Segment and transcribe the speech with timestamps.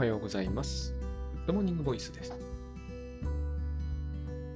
[0.00, 0.94] はようございます。
[1.34, 2.32] Good Morning Voice です。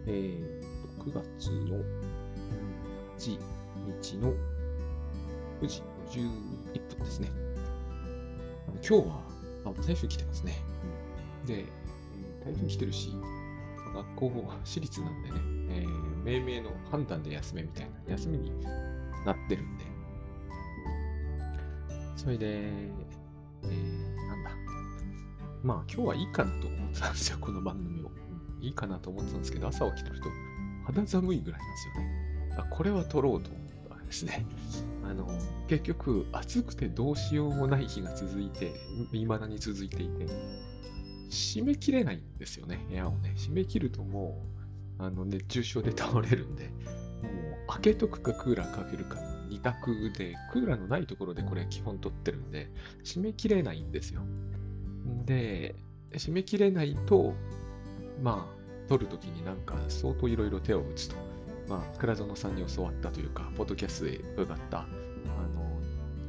[0.06, 0.62] えー
[1.02, 1.84] と、9月の
[3.18, 3.38] 8
[4.00, 4.32] 日の
[5.60, 7.28] 9時51分ですね。
[8.76, 9.20] 今日は
[9.66, 10.54] あ台風来てますね。
[11.44, 11.66] で、えー
[12.46, 13.12] 台風来てるし、
[13.94, 18.50] 学校も私立なんでね、えー銘々の判断で休めみたいな、休みに
[19.26, 19.84] なってるんで、
[22.16, 24.13] それで、えー。
[25.64, 28.10] まあ今日はいいかなと思ってたんですよ、この番組を。
[28.60, 30.28] いいかなと思ってたんですけど、朝起きてると
[30.84, 32.56] 肌寒いぐらいなんですよね。
[32.58, 34.44] あこれは撮ろうと思ったわけですね。
[35.02, 35.26] あの、
[35.66, 38.74] 結局暑くてどうしようもない日が続いて、
[39.12, 40.26] いまだに続いていて、
[41.30, 43.32] 締め切れないんですよね、部屋をね。
[43.36, 44.46] 締め切るとも
[44.98, 46.72] う、あの熱中症で倒れるんで、も
[47.68, 52.70] う開けとくかクーラーかけるかの二択で、クーラーのないところでこれ基本取ってるんで、
[53.02, 54.20] 締め切れないんですよ。
[55.24, 55.74] で、
[56.12, 57.34] 締め切れないと、
[58.22, 61.16] まあ、取るときになんか相当いろいろ手を打つと。
[61.68, 64.82] まあ、倉園さんに教わったというか、ポッドキャストで伺った、あ
[65.54, 65.80] の、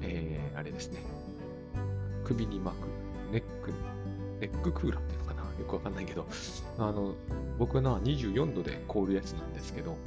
[0.02, 1.00] えー、あれですね。
[2.23, 2.88] 首に巻く、
[3.32, 3.72] ネック、
[4.40, 5.42] ネッククーラーっていうのかな？
[5.60, 6.26] よくわかんないけど、
[6.78, 7.16] あの、
[7.60, 9.98] 僕のは24度で凍るやつなんですけど、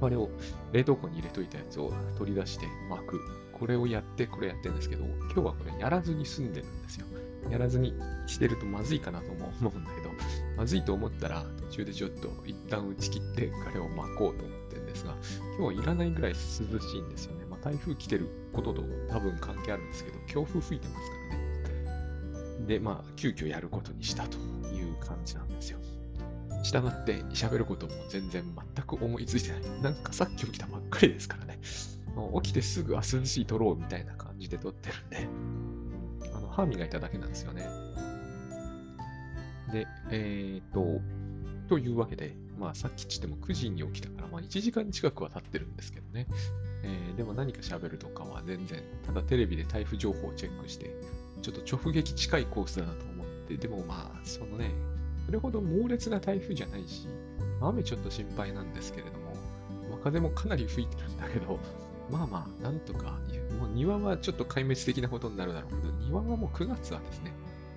[0.00, 0.30] あれを
[0.72, 3.20] 冷凍庫に入れといたやつを取り出して巻く。
[3.52, 7.06] これをやって、これやってるんですけど、今日はこれやらずに済んでるんですよ。
[7.48, 7.94] やらずに
[8.26, 10.10] してるとまずいかなとも思うんだけど、
[10.56, 15.16] まずいと思ったら途中でちょっと一旦打ち切ってあれを巻こうと思ってるんですが、
[15.58, 17.46] 今日はいらないぐらい涼しいんですよね。
[17.46, 22.66] まあ、台風来てることと多分関係あるんですけど、強風吹いてますからね。
[22.66, 25.78] で、まあ、急遽やることにしたという感じなんですよ。
[26.62, 28.44] したがって喋ることも全然
[28.74, 29.82] 全く思いついてない。
[29.82, 31.58] なんかさっき起きたばっかりですからね。
[32.42, 35.28] 起きてすぐ、あ、涼しい撮ろうみたいな感じで撮ってるんで、
[36.60, 37.68] 歯磨いただけなんですよね。
[39.72, 41.00] で、えーと、
[41.68, 46.26] というわけで、まあさっきちっても9時に起きたから、まあ1時間近くは経ってるんですけどね。
[46.82, 50.90] えーでも何か喋るとかは全然、ただテレビで台風情報をチェックして、
[51.42, 54.70] ちょっと直撃近いコースだなと思って、でもまあ、そのね、
[55.26, 57.06] それほど猛烈な台風じゃないし、
[57.60, 59.34] 雨ちょっと心配なんですけれども、
[59.90, 61.60] まあ、風もかなり吹いてるんだけど、
[62.10, 63.18] まあまあ、なんとか、
[63.58, 67.32] もう庭はちょっと壊滅的なことになるだろうけど、庭はもう9月はですね、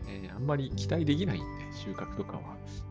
[0.08, 2.42] えーあんまり期待できないんで、収穫とかは。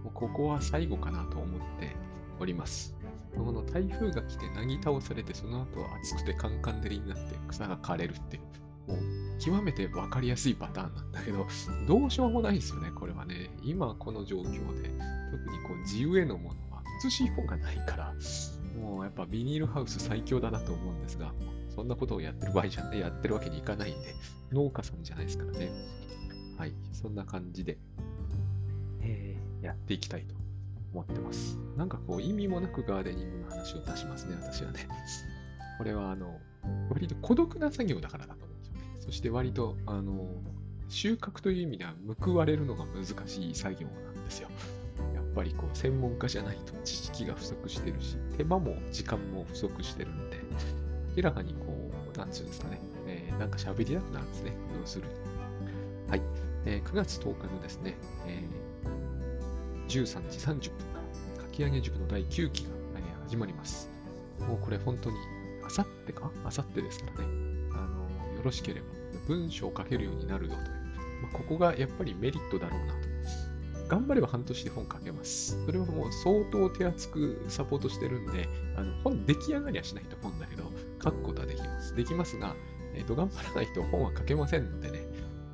[0.03, 1.95] もうここは最後かなと思って
[2.41, 2.95] おります。
[3.37, 8.41] この台風が来てなぎ倒されて、その後は暑くてカンカン照りになって草が枯れるってい
[8.89, 8.99] う、もう
[9.41, 11.47] 極めて分かりやすいパターンなんだけど、
[11.87, 13.51] どうしようもないですよね、これはね。
[13.63, 14.91] 今この状況で、
[15.31, 18.15] 特にこう地植えのものは涼しい方がないから、
[18.83, 21.33] もうやっぱビニールハウス最強だなと思うんですが、
[21.75, 24.15] そんなことをやってる場合じゃない、やってるわけにいかないんで、
[24.53, 25.71] 農家さんじゃないですからね。
[26.59, 27.79] はい、そんな感じで、
[29.01, 30.35] えーやっていきたいと
[30.93, 31.57] 思ってます。
[31.77, 34.89] なんかこう意味もなくガーデニングの話を出しますね、私はね。
[35.79, 36.39] これはあの、
[36.91, 38.81] 割と孤独な作業だからだと思うんですよね。
[38.99, 40.29] そして割と、あの、
[40.89, 44.49] 収穫という意味では報われるのが難しい作業なんですよ。
[45.33, 50.37] やっぱりこう専門家じゃないと知識が不足してるし、手間も時間も不足してるんで、
[51.17, 56.11] 明らかにこう、なんつうんですかね、えーなんか喋りたくなるんですね、要するに。
[56.11, 56.23] はい。
[56.67, 61.01] えー9月10日のですね、えー13時30分か
[61.39, 63.89] ら、かき上げ塾の第9期が、えー始まります。
[64.47, 65.17] もうこれ本当に、
[65.65, 66.31] あさってか？
[66.45, 67.27] あさってですからね、
[67.73, 68.87] あのよろしければ
[69.29, 70.67] 文章を書けるようになるよという、
[71.23, 72.95] まあ、ここがやっぱりメリットだろうな。
[73.93, 75.63] 頑張れば半年で本書けます。
[75.67, 80.65] それはもう相当手厚くサポートしてるんで、あの本出来上がりはしないと思うんだけど、
[81.05, 81.95] 書くことはできます。
[81.95, 82.57] できますが、
[82.95, 85.03] えっ、と、頑張らないと本は書けませんのでね、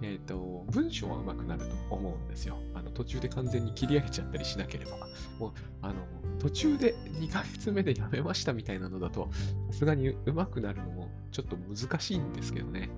[0.03, 2.59] えっ、と、文章は上手くなると思うんですよ。
[2.75, 4.93] あの、途中で完全に切り上げちゃったりしなければ。
[5.41, 5.95] もう、あの、
[6.39, 9.31] 途中で2ヶ月目でやめましたみたいなのだと、
[9.73, 12.89] さすがに上手くなるのもちょっと難しいんですけどね。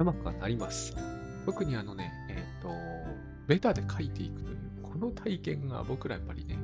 [0.00, 0.96] 上手くはなります。
[1.46, 2.91] 特にあのね、えっ、と、
[3.46, 6.58] ベタで書いていくという、この体験が僕らやっぱりね、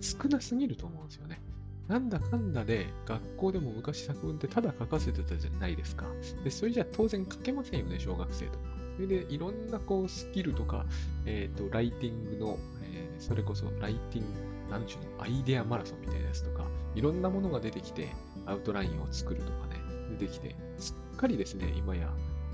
[0.00, 1.40] 少なすぎると思うんですよね。
[1.88, 6.06] なんだかんだで、学校でも昔作文ってただ書かせてたじゃないですか。
[6.44, 8.58] で、それじゃ当然書けませんよね、小学生とか。
[8.96, 10.86] それでいろんなこうスキルとか、
[11.26, 16.64] えっ、と、ライティングの、えーそれこそライティング、なんちゅうの、アイデアマラソンみたいなやつとか、
[16.96, 18.08] いろんなものが出てきて、
[18.46, 19.76] アウトラインを作るとかね、
[20.18, 22.08] 出てきて、すっかりですね、今や、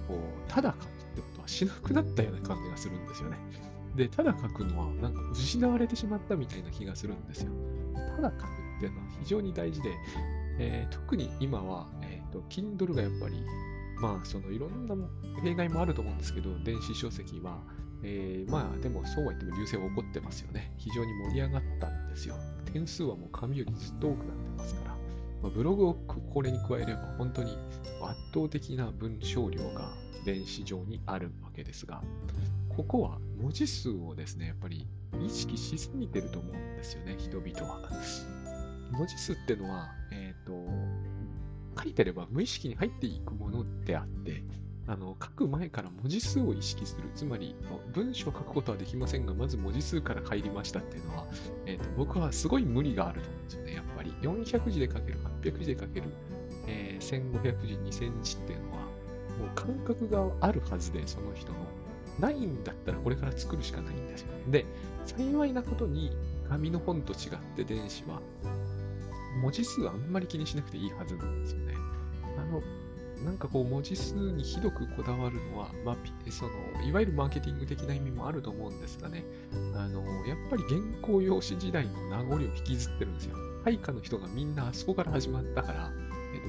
[0.06, 0.18] こう、
[0.50, 0.97] ただ書く
[1.48, 3.38] しなくなったような感じがするんですよね。
[3.96, 7.52] で、ただ書くのはなんか失われてしまったみたいな気がするんですよ。
[8.16, 9.90] ただ書くっていうのは非常に大事で、
[10.58, 13.42] えー特に今は、えーと、Kindle がやっぱり
[14.00, 14.94] まあ、そのいろんな
[15.42, 17.58] 弊害もあると思うんですけど、電子書籍は、
[18.02, 20.72] えー、まあ、でもそうは言っても流星は起こってますよね。
[20.76, 22.36] 非常に盛り上がったんですよ。
[22.72, 24.96] 点数はもう紙よりずっと多くなってますから。
[25.42, 27.58] まあ、ブログをこれに加えれば、本当に
[28.02, 29.92] 圧倒的な文章量が
[30.28, 32.02] 電子上にあるわけですが、
[32.68, 34.86] ここは文字数をですね、やっぱり
[35.24, 37.80] 意識しすぎてると思うんですよね、人々は。
[38.90, 44.42] 文字数ってのは、えっ、ー、と、書いてれば無意識に入っていくものであって、
[44.86, 47.04] あの書く前から文字数を意識する。
[47.14, 47.56] つまり、
[47.94, 51.26] 文章を書くことはできませんが、まず文字数から入りましたっていうのは、
[51.64, 54.10] えーと、僕はすごい無理があると思うんですよね、やっぱり。
[54.20, 56.08] 400字で書ける、800字で書ける、
[56.66, 58.67] えー、1500字、2000字っていうの、
[59.44, 61.58] う感覚があるはずで、その人の。
[62.18, 64.28] ないんだったらこれから作るしかないんですよ。
[64.48, 64.66] で、
[65.06, 66.16] 幸いなことに、
[66.48, 68.20] 紙の本と違って電子は、
[69.40, 71.74] 文字数はあんまり気にしなくていいはずなんですよね。
[72.36, 72.62] あの、
[73.24, 75.96] なんかこう文字数にひどくこだわるのは、まあ、
[76.30, 76.50] その
[76.86, 79.24] いわゆるマーケティング的な意味もあると思うんですがね、
[79.74, 83.36] あのやっぱり原稿用紙時代の名残を引きずってるんですよ。
[83.64, 85.90] 配下の人がみんなあそこから始まったから、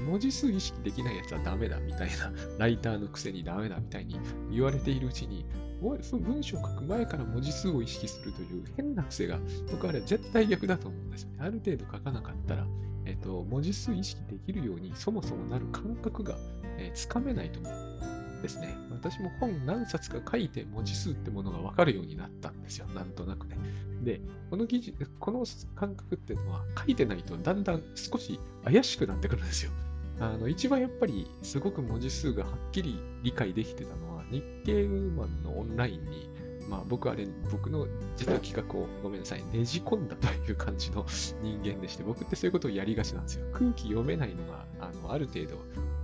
[0.07, 4.19] 文字数意識できないやつはダメだみたいな、 ライターのくせにダメだみたいに
[4.51, 5.45] 言われているうちに、
[5.81, 9.39] 文章を書く前から文字数を意識するという変な癖が、
[9.71, 11.35] 僕はあれ絶対逆だと思うんですよね。
[11.39, 12.67] ある程度書かなかったら、
[13.05, 16.37] えっと、文字数意識できるようにそもそもなる感覚が
[16.79, 18.75] えー、つかめないと思うんですね。
[18.99, 22.87] 私も本何冊か書いて文字数ってものがわかるようになったんですよ。
[22.87, 23.57] なんとなくね。
[24.03, 29.71] で、この技術、この感覚っていうのは書いてないとだんだん少し怪しくなってくるんですよ。
[30.19, 36.29] あの、一番やっぱりすごく文字数がはっきり理解できてたのは日経ウーマンのオンラインに
[36.69, 41.05] まあ僕あれ、僕の実は企画をごめんなさい、ねじ込んだという感じの
[41.41, 43.45] 人間でして、僕ってそういうことをやりがちなんですよ。
[43.51, 45.57] 空気読めないのが、あの、ある程度、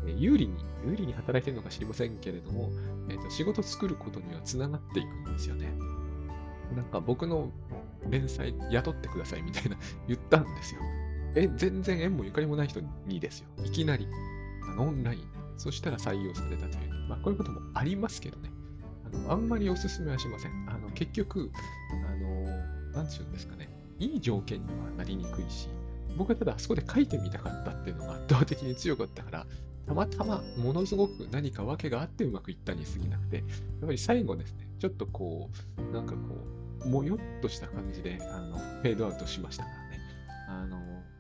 [0.08, 0.54] え有利に、
[0.86, 2.70] 有利に働いてるのか知りませんけれども、
[3.10, 5.74] えーと、仕事作ることにはつながっていくんですよね。
[6.76, 7.52] なんか僕の
[8.10, 10.82] 連載雇ってくださいみたいな言ったんですよ。
[11.36, 13.48] え、全然縁もゆかりもない人にですよ。
[13.64, 14.08] いきなり、
[14.70, 15.36] あのオンライン。
[15.58, 16.92] そしたら採用されたという。
[17.08, 18.50] まあこういうこともありますけどね。
[19.06, 20.52] あのあんまりお勧めはしません。
[20.70, 21.52] あの結局、
[21.92, 22.44] あの、
[22.94, 23.70] なんて言うんですかね。
[24.00, 25.70] いい条件にはなりにくいし、
[26.18, 29.46] 僕はただあそこで書いてみたかったっていうのが圧倒的に強かったから、
[29.86, 33.46] たまたまものすごく何か訳があってうまくいったに過ぎなくて、やっ
[33.86, 36.20] ぱり最後ですね、ちょっとこう、なんかこ
[36.86, 40.00] う、もよっとした感じで、あの、フェードアウトしましたからね。
[40.48, 40.78] あの、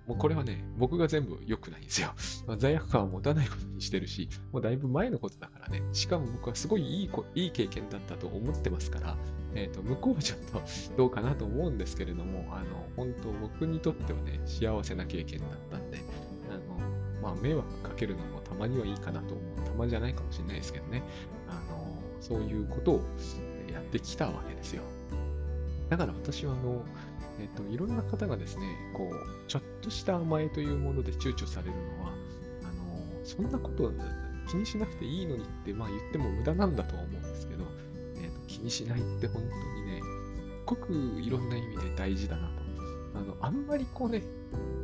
[0.08, 2.14] もうこれはね、僕が全部良くないんですよ。
[2.46, 5.82] まあ、罪悪感は持たないことにしてるし、もうだいぶ前のことだからね。
[5.94, 9.18] しかも僕はすごいいいいい経験だったと思ってますから、
[9.56, 10.62] えっ、ー、と、向こうはちょっと
[10.98, 16.00] どうかなと思うんですけれども、あの、本当僕にとってはね、幸せな経験だったんで、
[16.50, 19.68] あの、まあ、迷惑かけるのもたまにはいいかなと思う。
[19.68, 21.04] たまじゃないかもしれないですけどね。
[21.50, 21.88] あの、
[22.22, 23.02] そういうことを
[23.72, 24.84] やってきたわけですよ。
[25.90, 26.84] だから私は、あの、
[27.40, 28.66] えっ、と、いろんな方がですね、
[28.96, 32.14] こう、ちょっとした甘えというもので躊躇されるのは、
[32.64, 33.92] あの、そんなこと
[34.48, 37.66] 気にしなくていいのにって、まあ言っても無駄なんだとは思うんですけど、
[38.16, 42.66] えーと、気にしないって本当にね、すごくいろんな意味で大事だなと。
[43.16, 44.24] あの、あんまりこうね、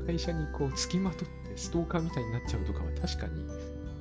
[0.06, 3.46] 会社にこう、付きまとってストーカーみたいになっちゃうとかは確かに、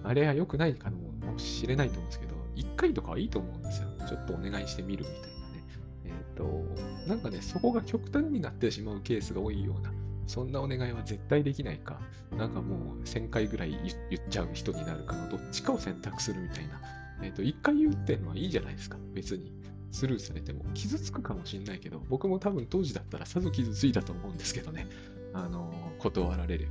[0.03, 3.89] あれは良くないかもしれないと思うんですけど、一回とかはいいと思うんですよ。
[4.09, 5.35] ちょっとお願いしてみるみたいなね。
[6.05, 9.93] えっ、ー、と、なんかね、そこが極端になってしまうケースが多いような、
[10.27, 12.01] そんなお願いは絶対できないか、
[12.37, 13.71] なんかもう1000回ぐらい
[14.11, 16.81] 言っちゃう人になるかのどっちかを選択するみたいな。
[17.23, 19.53] えっ、ー、と、1回言うっていうのはいいじゃないですか、別に。
[19.93, 24.87] スルーされても傷つくかもしんないけど、僕も多分当時だったらさぞ傷ついたと思うんですけどね。
[25.33, 26.69] あの、断られる。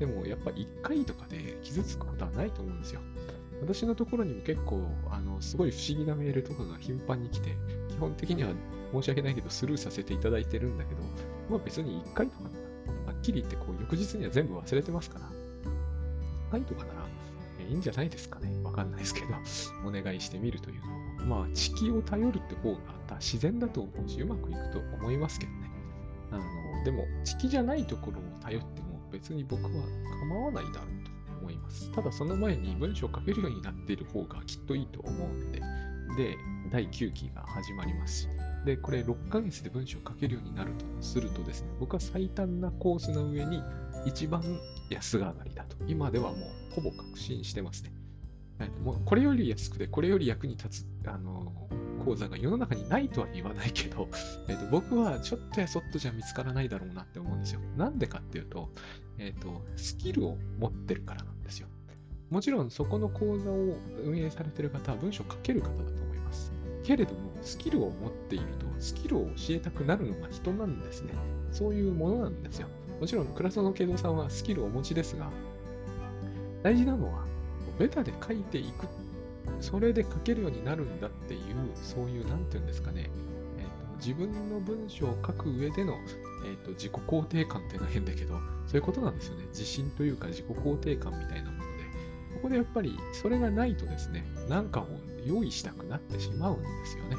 [0.00, 3.00] でもやっぱ1回とかで傷つくことはないと思うんですよ。
[3.60, 7.50] 私のところにも結構、あの、すごい不思議なメールとかが頻繁に来て、
[7.90, 8.50] 基本的には
[8.94, 11.02] 申し訳ないけどスルーさせていただいてるんだけど、
[11.50, 12.50] まあ別に1回とかな
[13.06, 17.00] ら、はっきり言ってこう翌日には全部忘れてますから、1回とかなら、
[17.68, 18.50] いいんじゃないですかね。
[18.64, 19.26] わかんないですけど、
[19.86, 21.42] お願いしてみるというのも。
[21.42, 22.78] まあ、地球を頼るって方が
[23.18, 25.70] 自然だと思うし、うまくいくと思いますけどね。
[26.32, 29.70] あの、でも、地球じゃないところを頼っても別に僕は
[30.20, 31.90] 構わないだろうと思います。
[31.92, 35.60] ただその前に文章を書けるようになっている方がきっといいと思うんで、
[36.16, 36.36] で、
[36.70, 38.28] 第9期が始まりますし、
[38.64, 43.62] で、これ6ヶ月で文章を書けるようになるとするとですね、僕は最短なコースの上に
[44.04, 44.42] 一番
[44.90, 45.76] 安上がりだと。
[45.86, 46.40] 今ではもう
[46.74, 47.92] ほぼ確信してますね。
[48.84, 51.52] もうこれより安くて、これより役に立つ、あの、
[52.04, 54.08] 講座が世の中にないとは言わないけど、
[54.48, 57.60] えーと、僕はちょっとやそっとじゃ見つからないだろうなって思うんですよ。
[57.76, 58.70] なんでかっていうと、
[59.18, 61.68] えっ、ー、と、スキルを持ってるからなんですよ。
[62.30, 66.52] もちろんそこの講座を運営されてる方は文章を書ける方だと思います。
[66.84, 71.12] けれども、スキルを持っていると、スキルを教えたくなるのが人なんですね。
[71.52, 72.68] そういうものなんですよ。
[73.00, 75.28] もちろん、クラスの慶三さんはスキルをお持ちですが、
[76.62, 77.24] 大事なのは、
[77.78, 78.86] ベタで書いていく。
[79.60, 81.40] それで書けるようになるんだっていう、
[81.82, 83.10] そういう、なんていうんですかね、
[83.58, 85.94] えーと、自分の文章を書く上での、
[86.44, 88.34] えーと、自己肯定感っていうのは変だけど、
[88.66, 89.46] そういうことなんですよね。
[89.48, 91.84] 自信というか自己肯定感みたいなもので、
[92.34, 94.86] ここでやっぱりそれがないとですね、なんかを
[95.26, 97.16] 用意したくなってしまうんですよね。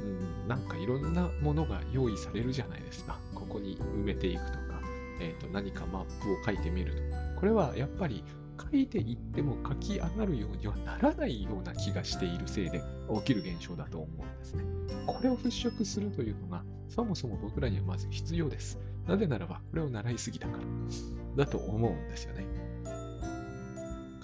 [0.00, 3.18] うん、なんかいろんなものが用意されるじゃないですか。
[3.34, 4.80] ここに埋めていくとか、
[5.20, 7.24] えーと、何かマップを書いてみるとか。
[7.40, 8.24] これはやっぱり
[8.60, 12.82] 書いていっても書き上がるようにはならないような気がしているせいで
[13.20, 14.64] 起きる現象だと思うんですね。
[15.06, 18.78] これを払拭するというのが、そもそも僕らにはまず必要です。
[19.06, 21.44] なぜならば、これを習いすぎたから。
[21.44, 22.46] だと思うんですよね。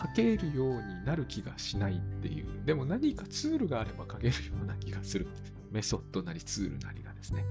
[0.01, 2.65] 書けるようになる気がしないっていう。
[2.65, 5.27] でも何かツールがあれば書けるような気がする。
[5.71, 7.45] メソッドなりツールなりがですね。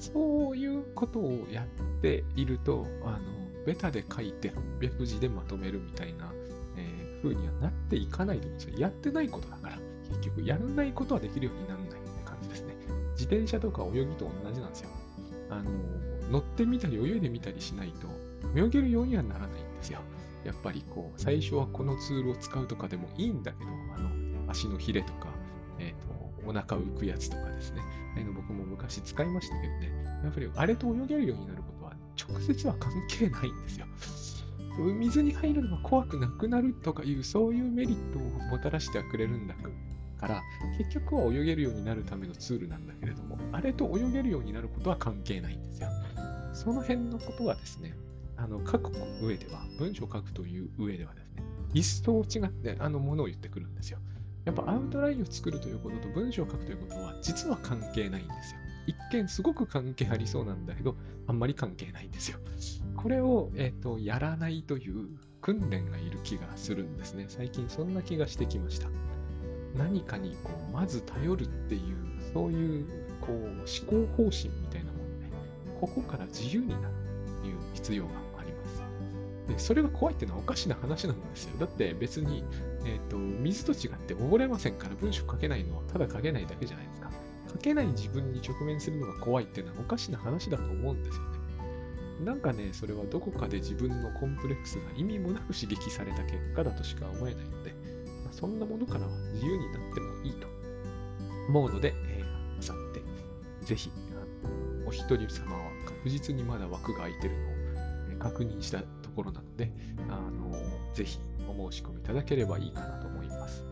[0.00, 1.66] そういうことをやっ
[2.00, 3.18] ていると、あの、
[3.66, 6.32] ベタで書いて800字でまとめるみたいな、
[6.76, 8.78] えー、風にはなっていかないと思うんですよ。
[8.78, 9.78] やってないことだから。
[10.10, 12.74] 結局、やらないことはできるようにならないって感じですね。
[13.12, 14.90] 自転車とか泳ぎと同じなんですよ。
[15.50, 15.70] あの、
[16.30, 18.08] 乗ってみたり泳いでみたりしないと、
[18.56, 20.00] 泳げるようにはならないんですよ。
[20.44, 25.28] やっぱりこう、最初はこのツールを使うとかでもいいんだけど、あの、足のヒレとか、
[25.78, 27.82] えっ、ー、と、お腹浮くやつとかですね。
[28.16, 29.92] あの僕も昔使いましたけどね。
[30.24, 33.86] やっぱりあれと泳げるようになることは直接は関係ないんですよ。
[34.98, 39.54] 水に入るのが怖くなくなるとかいう、そういうメリットをもたらしてはくれるんだ
[40.20, 40.42] から、
[40.76, 45.88] 結局は泳げるようになるためのツールなんだけれども、あれと泳げるようになることは関係ないんですよ。
[46.52, 47.94] その辺のことはですね、
[48.36, 53.98] あの書く上では、文章を書くという上ではですね、一層違ってあのものを言ってくるんですよ。
[54.44, 58.60] やっぱアウトラインを作るということと文章を書くということは実は関係ないんですよ。
[58.86, 60.96] 一見すごく関係ありそうなんだけど、
[61.26, 62.38] あんまり関係ないんですよ。
[62.96, 65.08] これを、えーと、やらないという
[65.40, 67.26] 訓練がいる気がするんですね。
[67.28, 68.88] 最近そんな気がしてきました。
[69.76, 72.86] 何かにこうまず頼るっていう、そういう
[73.20, 75.30] こう思考方針みたいなものね、
[75.80, 76.94] ここから自由になる
[77.42, 78.82] という必要があります。
[79.48, 81.58] でそれが怖いっていうのはおかしな話なんですよ。
[81.58, 82.44] だって別に、
[82.84, 87.10] えーと、水と違って溺れませんから文章書けないのはただ書けないだけじゃないですか。
[87.50, 91.40] 書けない自分に直面するのが怖いっていうのはおかしな話だと思うんですよね。
[92.24, 97.74] なんかね、それはどこかで自分のコンプレックスが意味もなく刺激された結果だとしか思えないので、
[98.32, 100.46] そんなものからは自由になってもいいと
[101.48, 103.02] 思うので、えー、あさって、
[103.64, 103.90] ぜひ、
[104.86, 107.60] お一人様は確実にまだ枠が空いてるのを、
[108.18, 109.72] 確認したところなので、
[110.08, 110.52] あの
[110.94, 111.18] ぜひ
[111.48, 113.64] お申し込みいただければいいかなと思います。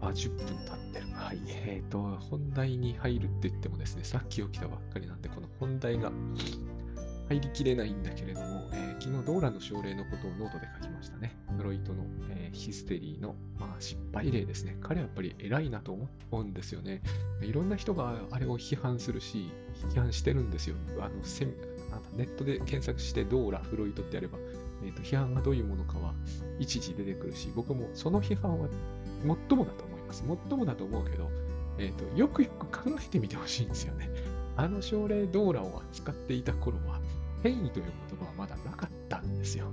[0.00, 1.06] あ、10分経ってる。
[1.14, 1.40] はい。
[1.46, 6.10] えっ、ー、と、本題に入るって言ってもですね、さっき起きたばっかりなんで、この本題が
[7.28, 11.36] 入りきれないんだけれども、えー、昨日ドーラの症例のことをノートで書きましたね。
[11.56, 14.76] フロイトの、えー、ヒステリーの、まあ、失敗例ですね。
[14.80, 17.02] 彼はやっぱり偉いなと思うんですよね。
[17.42, 19.50] いろんな人があれを批判するし、
[19.90, 20.76] 批判してるんですよ。
[21.00, 21.22] あの
[22.16, 24.38] ネットで検索してドーラ、フロイトってやれば、
[24.84, 26.14] えーと、批判がどういうものかは
[26.58, 28.68] 一時出てくるし、僕もその批判は
[29.22, 30.24] 最もだと思います。
[30.48, 31.30] 最もだと思うけど、
[31.78, 34.08] えーと、よくよく考えてみてほしいんですよね。
[34.56, 36.95] あの症例ドーラを扱っていた頃は、
[37.48, 39.70] 変異という言葉はまだなかったんですよ。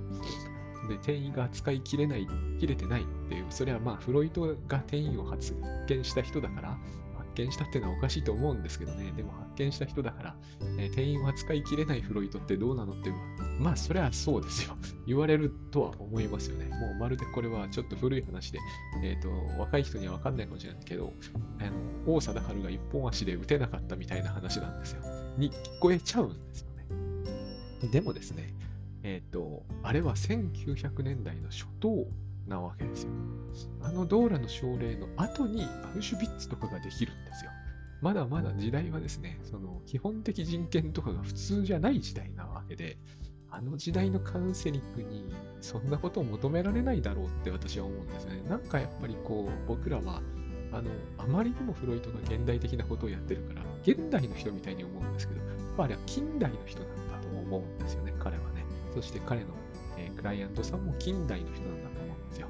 [0.88, 2.28] で、転移が扱いきれない、
[2.60, 5.54] 切れてないっていう、それはまあ、フロイトが転移を発
[5.88, 6.78] 見した人だから、
[7.16, 10.36] 発見したっていうのはおかしいと思うんですけどね、でも発見した人だから、
[10.78, 13.26] えー、店員を扱いきれないフロイトってどうなのっていうのは、
[13.60, 14.76] まあそれはそうですよ。
[15.06, 16.66] 言われるとは思いますよね。
[16.66, 18.58] もうまるでこれはちょっと古い話で、
[19.02, 21.12] えっ、ー、と、若い人にはわかんないかもしれないけど、
[21.60, 25.02] あの王貞治が一本足で打てなかったみたいな話なんですよ。
[25.36, 26.73] に聞こえちゃうんですよ。
[27.90, 28.52] でもですね、
[29.02, 32.06] えっ、ー、と、あれは1900年代の初頭
[32.48, 33.10] なわけですよ。
[33.82, 37.50] あのドーラの奨励の後にアウシュビッツとかができるんですよ。
[38.00, 42.98] まだまだ時代はですね、その基本的人権とかが普通じゃない時代なわけで、
[43.50, 48.42] あの時代のカウンセリングにそんなことを求められないだろうって私は思うんですね。
[48.48, 50.20] なんかやっぱりこう僕らは
[50.72, 55.40] あのあまりにもフロイトが現代的なことをやってるから、現代の人みたいに思うんですけど、
[55.78, 56.93] まあれは近代の人なん
[57.40, 58.64] 思うんですよね、彼はね。
[58.94, 59.48] そして彼の、
[59.98, 62.48] えー、クライアントさんも近代の人なんだと思うんですよ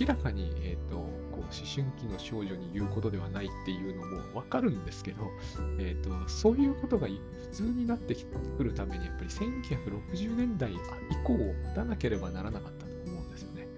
[0.00, 5.30] 明らかに、えーと、こう思春期の少女に言うことではないっていうのもわかるんですけど、
[5.78, 8.16] えーと、そういうことが普通になって
[8.56, 10.76] くるために、やっぱり1960年代以
[11.24, 13.68] 降を待たなければならなかったと思うんですよね。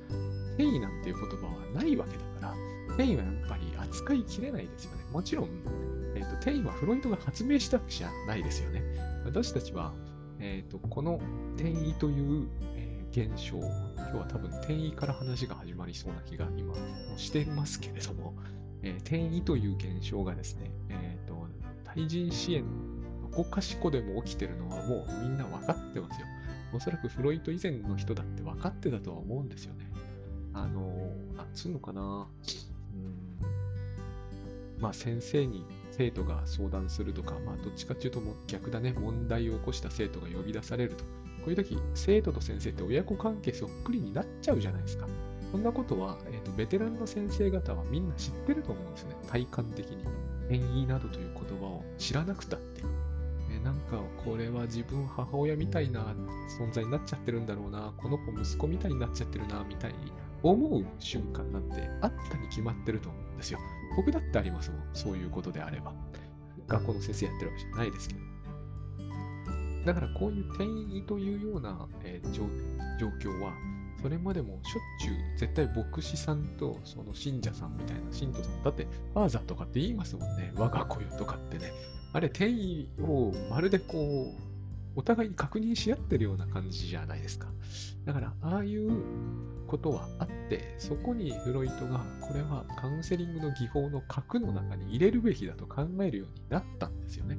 [0.55, 2.55] 転移なんていう言葉はないわけだから、
[2.91, 5.05] 転移はやっぱり扱いきれないですよね。
[5.13, 5.49] もちろん、
[6.15, 8.83] えーと、転移はフロイトが発明したわけじゃないですよね。
[9.25, 9.93] 私たちは、
[10.41, 11.21] えーと、この
[11.57, 16.75] 転移という、えー、現象、今日は多分転移から話が始まりそうな気が今
[17.17, 18.35] してますけれども、
[18.83, 21.47] えー、転移という現象がですね、えーと、
[21.85, 22.65] 対人支援
[23.23, 26.27] どこかしこでも起きてるのはもうみんな分かってますよ。
[26.73, 29.91] おそらくフロイト以前の人だって分かってたとは思うんですよね。
[30.53, 32.27] あのー、なんつうのかな。
[32.95, 33.25] うん
[34.79, 35.65] まあ先生に
[35.97, 41.05] 生徒が相談するとか、まあどっちかっていうとも逆だね、問題を起こした生徒が呼び出されると。
[41.05, 45.07] こういう時、生徒と先生って親子関係そっくりになっちゃうじゃないですか。
[45.53, 49.15] そんなことは、えーと、ベテランの先生方はみんな知ってると思うんですね。
[49.29, 50.05] 体感的に。
[50.49, 52.83] 変異などという言葉を知らなくたって。
[53.53, 56.15] えー、なんか、これは自分母親みたいな
[56.59, 57.93] 存在になっちゃってるんだろうな。
[57.99, 60.13] この子息子みたいになっちゃってるな、みたいに
[60.51, 63.59] 思う瞬間なんてあったに決まってると思うんですよ。
[63.97, 64.81] 僕だってありますもん。
[64.93, 65.95] そういうことであれば。
[66.69, 68.21] 学校の先生やってるわけじゃないですけど。
[69.87, 72.45] だからこういう転移というような、えー、状
[73.21, 73.53] 況は、
[74.01, 80.53] それまでもしょっちゅう、絶対牧師さんとその信者さんみたいな信徒さん、だってファーザーとかって言いますもんね。
[80.57, 81.73] 我が子よとかってね。
[82.13, 84.41] あれ、転移をまるでこう、
[84.97, 87.49] お互いに確認し合ってるような感じじゃないですか。
[88.05, 88.91] だから、ああいう
[89.65, 97.39] ことはあって、そこにフロイトが、これはカウンセリングの技法の核の中に入れるべきだと考えるようになったんですよね。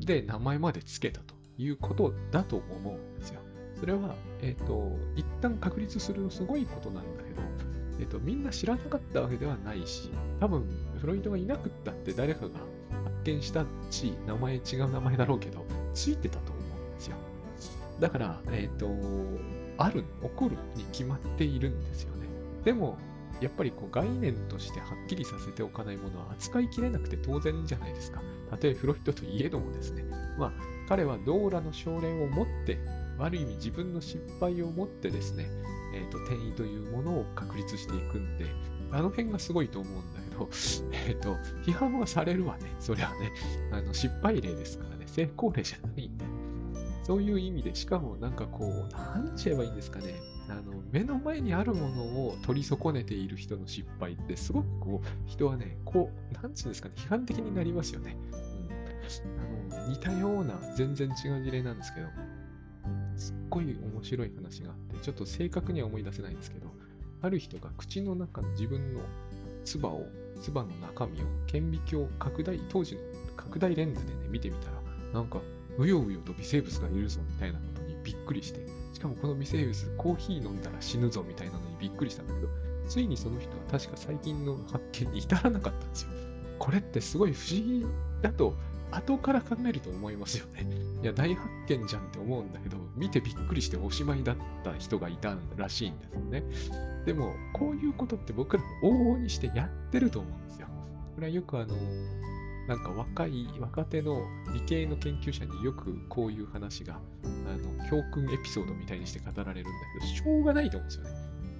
[0.00, 3.40] で、名前まで付けたということだと思うんですよ。
[3.78, 7.42] それは、えっ、ー、と、一旦確立するのすごいことなんだけど、
[8.00, 10.10] えっ、ー、と、みんな知らなかったわけではないし、
[10.40, 10.64] 多分、
[10.98, 12.58] フロイトがいなくったって誰かが
[13.04, 17.16] 発見したし、名前違う名前だろうけど、ついてたと思うんですよ。
[18.00, 18.86] だから、えっ、ー、と、
[19.78, 22.26] ある、起こるに決まっているんですよね。
[22.64, 22.98] でも、
[23.40, 28.22] やっぱりこう概念としてはっきりさせておかないものは扱いきれなくて当然じゃないですか。
[28.50, 30.04] たとえフロイトといえどもですね。
[30.38, 30.52] まあ、
[30.88, 32.78] 彼はドーラの奨励を持って、
[33.18, 35.46] ある意味自分の失敗を持ってですね、
[35.94, 38.46] え、ー、と、転移というものを確立していくんで、
[38.92, 40.48] あの辺がすごいと思うんだけど、
[40.92, 41.34] えっ、ー、と、
[41.64, 42.74] 批判はされるわね。
[42.78, 43.32] そりゃね、
[43.72, 46.24] あの失敗例ですからね、成功例じゃないんで。
[47.06, 50.16] そういう意味で、しかもなんかこう、なんち言えばいいんですかね。
[50.48, 58.16] あの目の前にあるものを取り損ねている人の失敗って、すごくこう、人はね、こう、なんつうんですかね、批判的になりますよね。
[58.32, 62.08] うん、あの似たような、全然違う事例なんですけど、
[63.14, 66.74] すっごい面白い話があって、ちょっと正確には思い出せないんですけど、
[67.22, 69.00] ある人が口の中の自分の
[69.64, 70.08] 唾を、
[70.42, 73.00] 唾の中身を顕微鏡拡大、当時の
[73.36, 75.40] 拡大レンズでね、見てみたら、なんか
[75.78, 82.48] うようよと微生物がいるぞみたいなことにびっくりして、しかもこの微生物、コーヒー飲んだら死ぬぞみたいなのにびっくりしたんだけど、
[82.88, 86.10] ついにその人は確か最近の発見に至らなかったんですよ。
[86.58, 87.86] これってすごい不思議
[88.22, 88.54] だと、
[88.92, 90.66] 後から考えると思いますよね。
[91.02, 96.44] いや、大発見じゃんって思うんだけど、見てびっくりしておしまいだった人がいたらしいんですよね。
[97.04, 100.68] でも、こういうことって僕らも往々にしてやってると思うんですよ。
[101.14, 101.76] これはよくあの、
[102.66, 111.10] なんか若い、若手の理系の研究者によくこういう話が、あの、教訓エピソードみたいにして語られるんだけど、しょうがないと思うんですよね。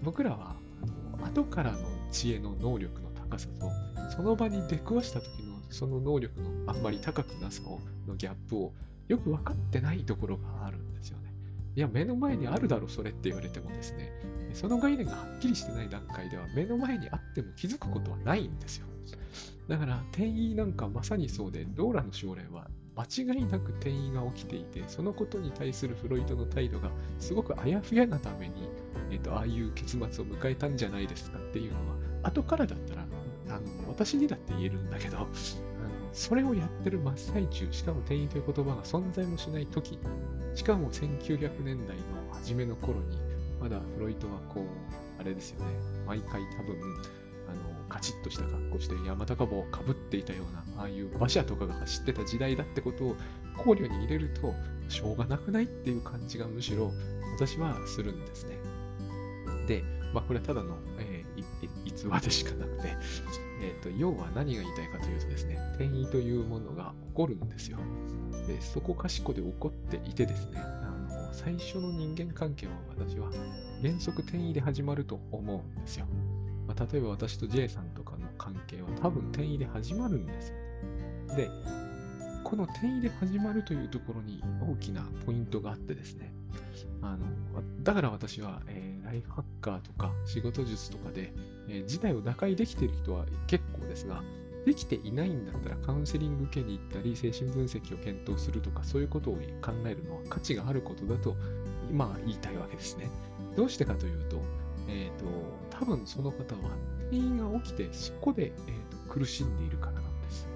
[0.03, 1.79] 僕らは、あの後からの
[2.11, 3.71] 知恵の能力の高さと、
[4.11, 8.73] その場に出くわした時のその能力のあんまり高くなさをのギャップを
[9.09, 11.33] よく分かってないところがあるんですよね。
[11.77, 14.11] いや、目の前にあるだろ、それって言われてもですね、
[14.55, 18.86] その概念がはっきりしてない段階では、目の前にあっても気づくことはないんですよ。
[19.69, 28.69] だから、転移なんかまさにそうで、ドーラの症例は間違いなく転移が起きていて、そのことに対するフロイトの態度がすごくあやふやなために、
[29.11, 33.07] えっ、と、ああいう結末を迎えたんじゃないですかっていうのは、後からだったら、
[33.49, 35.27] あの私にだって言えるんだけど、
[36.13, 39.99] それをやってる真っ最中、しかも転移という言葉が存在もしない時、
[40.55, 43.19] しかも1900年代の初めの頃に、
[43.61, 45.67] まだフロイトはこう、あれですよね、
[46.07, 46.77] 毎回多分、
[47.89, 53.17] カチッとした格好して山高帽をかぶっていたような、ああいう馬車とかが走ってた時代だってことを
[53.57, 54.55] 考慮に入れると、
[54.89, 56.93] しょうがなくないっていう感じがむしろ
[57.37, 58.57] 私はするんですね。
[59.67, 59.83] で、
[60.15, 61.45] まあこれはただの、えー、
[61.85, 62.97] 逸話でしかなくて、
[63.63, 67.79] えーと、要は何が言いたいかというとですね、転移というものが起こるんですよ。
[68.47, 73.31] で、そこかしこで起こっていてですね、あの最初の人間関係は私は
[73.83, 76.07] 原則転移で始まると思うんですよ。
[76.67, 80.57] まあ、例えば私と J さんとかの関係は多分転移で始まるんですよ。
[81.37, 81.51] で、
[82.45, 86.33] この転移で始まるというところに大きなポイントがあってですね、
[87.03, 87.27] あの
[87.83, 91.33] だから私は、えー、ライフハッカーとか仕事術とかで、
[91.69, 94.23] えー、事態を打開できている人は結構ですが、
[94.67, 101.37] できていないんだったらカウンセリング受けに行ったり、精神分析を検討するとか、そういうことを考えるのは価値があることだと、
[101.89, 103.09] 今言いたいわけですね。
[103.57, 104.41] どうしてかというと、
[104.89, 105.27] えっ、ー、と、
[105.79, 106.71] 多分その方は
[107.11, 110.49] 転移が起きて、そこで、えーと、苦しんでいるからなんです。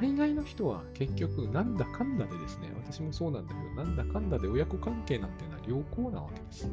[0.00, 6.70] 大概の人は結局、なんだかんだでですね、私もそうなんだけど、なんだかんだで親子関係なんていうのは良好なわけです。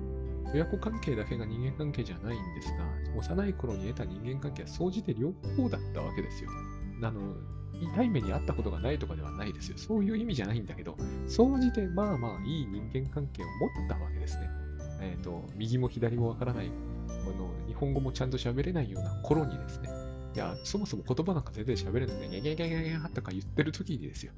[0.53, 2.85] 親子関係だけが人間関係じゃないんですが、
[3.17, 6.49] 幼い頃に得た人間関係は総じて良好だったわけですよ。
[7.01, 7.35] あの、
[7.79, 9.77] 痛い目にあったことがないとかではないですよ。
[9.77, 14.49] そういう意味じゃないんだけど、総じてまあまあいい人間関係を持ったわけですね。
[15.01, 16.71] えっ、ー、と、右も左もわからない、
[17.23, 19.89] あの、日本語もちゃんと喋れないような頃にですね、
[20.35, 24.33] いや、そもそも言葉なんか全然喋れないで、ギャギャギャギャギャとか言ってる時にですよ。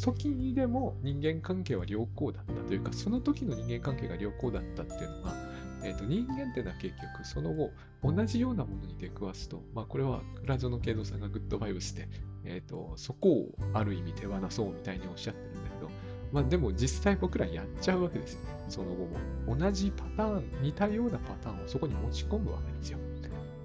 [0.00, 5.34] 時にでも人間関係は良好だったというか、その時の人間関係が良好だったっていうのが、
[5.82, 7.70] えーと、人間ってのは結局その後
[8.02, 12.08] 同じようなものに出くわすと、まあ、これは倉園慶三さんがグッドバイブスで、
[12.44, 15.67] えーと、そこをある意味手放そうみたいにおっしゃってるんだけど、
[16.32, 18.40] まあ、でも実際僕らやっちゃうわけですよ。
[18.68, 19.06] その後
[19.46, 19.56] も。
[19.56, 22.98] 同じパターン、似たようなパターンをそこに持ち込むわけですよ。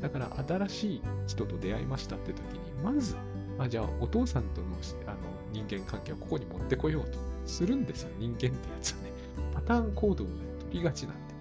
[0.02, 3.15] だから新しい人と出会いましたって時に、まず、
[3.58, 4.67] あじゃあお父さんとの
[5.08, 5.17] あの
[5.54, 8.10] 人間関係をここに持ってこようとするんですよ。
[8.19, 9.12] 人間ってやつはね。
[9.54, 10.28] パターン行動を
[10.60, 11.34] 取りがちなんで。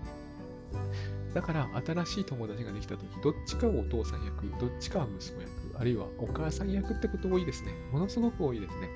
[1.34, 7.72] だから新しい友達ができた時、どっちかをお父さん役、どっちかは息子役、あるいはお母さん役ってこと多いですね。
[7.90, 8.90] ものすごく多いですね。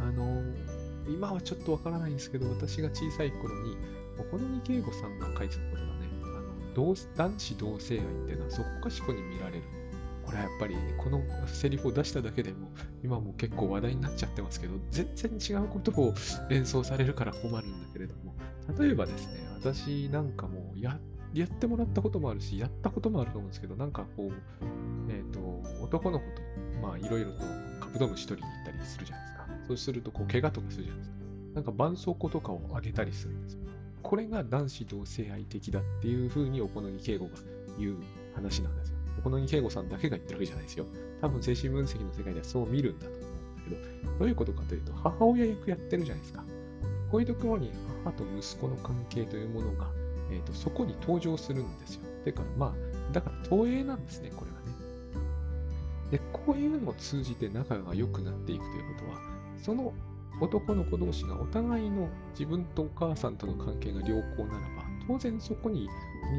[0.00, 0.42] あの
[1.08, 3.76] 今はちょっとわからないんですけど、私が小さい頃に、
[4.18, 9.62] お好み敬吾さんが書いてたことがね、あの同男子同性愛っていうのはそこかしこに見られる。
[10.24, 12.70] これはやっぱり、このセリフを出しただけでも、
[13.02, 16.14] 今も結構話題になっちゃってますけど、全然違うことを
[16.48, 18.34] 連想されるから困るんだけれども、
[18.78, 20.98] 例えばですね、私なんかもや
[21.34, 24.32] やってもらったこともあるし、やったこともあると思うんですけど、なんかこう、
[25.10, 25.40] えっ、ー、と、
[25.82, 26.42] 男の子と、
[26.82, 27.38] まあ、いろいろと
[27.80, 29.21] カブトムシ取りに行ったりするじゃないですか。
[29.66, 31.16] そうすると、こう、怪我とかするじゃないですか。
[31.54, 33.60] なんか、絆創膏とかをあげたりするんですよ。
[34.02, 37.32] これが男子同性愛的だっていうふうに、お好み敬吾が
[37.78, 37.96] 言う
[38.34, 38.96] 話なんですよ。
[39.18, 40.86] お好み敬吾さんだけが言ってるわけじゃないですよ。
[41.20, 46.44] 多分、精神分析の世界ではそう見るんだと思うんだけど、どういうことかというと、母親役やってるじゃないですか。
[47.10, 47.70] こういうところに
[48.04, 49.90] 母と息子の関係というものが
[50.32, 52.00] えーと、そこに登場するんですよ。
[52.24, 54.72] てか、まあ、だから投影なんですね、これはね。
[56.10, 59.20] で、こういうのを通じて仲が良くなっていくということは、
[59.62, 59.92] その
[60.40, 65.88] 男の子同士がお互いの自分とお母さんとの関係が良好ならば、当然そこに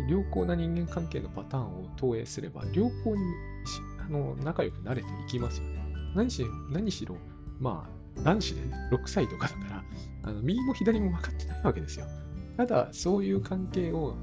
[0.07, 3.21] 良好な人間関係のパターンを投影すれば、良好に
[3.99, 5.83] あの仲良くなれていきますよね。
[6.15, 7.15] 何し何しろ、
[7.59, 9.83] まあ、男子で、ね、6歳とかだから、
[10.23, 12.05] あの右も左も分かってないわけですよ。
[12.57, 14.15] ただ、そういう関係を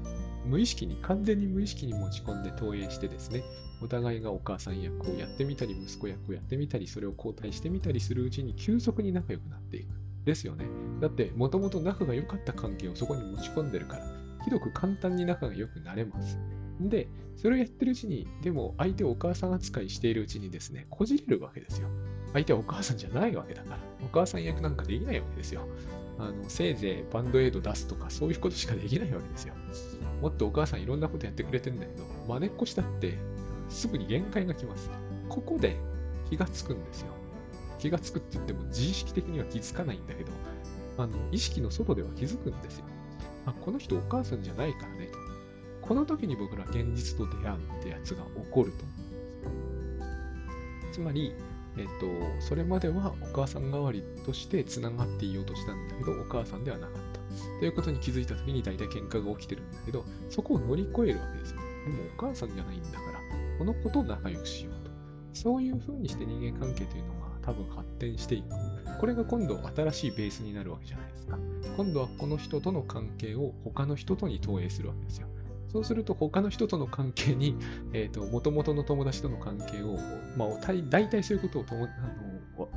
[0.45, 3.43] 無意識に、完全に無意識に持ち込んで投影してですね、
[3.81, 10.01] お互いがお母さん役をやってみたり、息子役をやってみたり、それを交代してみたりするうちに急速に仲良くなっていく。
[10.25, 10.65] ですよね。
[10.99, 14.05] だって、もともと仲が良かった関係をそこに持ち込んでるから、
[14.43, 16.37] ひどく簡単に仲が良くなれます。
[16.79, 21.87] で、それをやってるうちに、でも相手をお母さん扱いしているうちにですね、こじれるわけですよ。
[22.33, 25.67] 相手はお母さんじゃないわけだから、お母さん役なんかできないわけですよ。
[26.19, 29.55] あのせいぜいバンドエイド出すとかそういうことしかできないわけですよ。
[30.21, 33.17] もっとお母さんいろんなことやってくれてんだけど、まねっこしたって
[33.71, 34.89] すぐに限界が来ます。
[35.29, 35.77] ここで
[36.29, 37.13] 気がつくんですよ。
[37.79, 40.31] 気がつくって言っても自意識的には気づかないんだけど、
[40.97, 42.85] あの意識の外では気づくんですよ。
[43.45, 45.17] あ、この人お母さんじゃないからねと。
[45.81, 48.85] この時に僕ら現実と出会うってやつが起こると。
[50.91, 51.33] つまり、
[51.77, 57.21] えっと、それまではお母さん代わりとして繋がっていようとしたんだけど、お母さんではなかった。
[57.59, 61.61] ということに気づいた時に大体喧嘩が起きてるんだけど、そこを乗り越えるわけですよ。
[61.85, 63.10] でもお母さんじゃないんだから、
[63.61, 64.91] この子と仲良くしようと。
[65.33, 68.47] そういう風にして人間関係というのが多分発展していく。
[68.99, 71.37] これが今度新しいベースになるわけじゃないですか。
[71.77, 75.27] 今度はこの人との関係を他の人とに投影するわけですよ。
[75.67, 77.55] そうすると他の人との関係に、
[77.93, 79.95] えっ、ー、と、元々の友達との関係を、
[80.37, 80.49] まあ、
[80.89, 82.67] 大体そういうことをとあの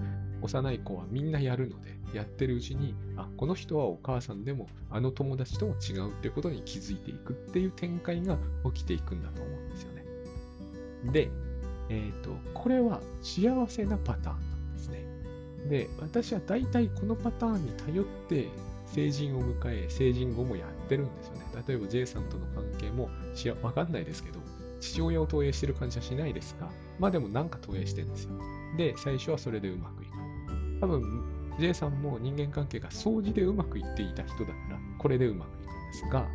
[0.43, 9.94] 幼い子はみんなやるので、やってるうちに、あ、この人はお母さんでも、あの友達とも違うってことに気づいていくっていう展開が起きていくんだと思うんですよ。
[11.13, 11.31] で、
[11.89, 15.05] えっ、ー、と、これは幸せなパターンなんですね。
[15.69, 18.49] で、私は大体このパターンに頼って
[18.87, 21.43] 成人を迎え、成人後もやってるんですよね。
[21.67, 23.09] 例えば J さんとの関係も
[23.63, 24.41] わかんないですけど、
[24.81, 28.31] 父親を投影してる感じはしないですが、まあでもなんか投影してるんですよ。
[28.77, 30.13] で、最初はそれでうまくいく。
[30.81, 31.03] 多分、
[31.59, 36.29] J さんも人間関係が掃除でうまくいっていた人だから、これでうまくいくんですが、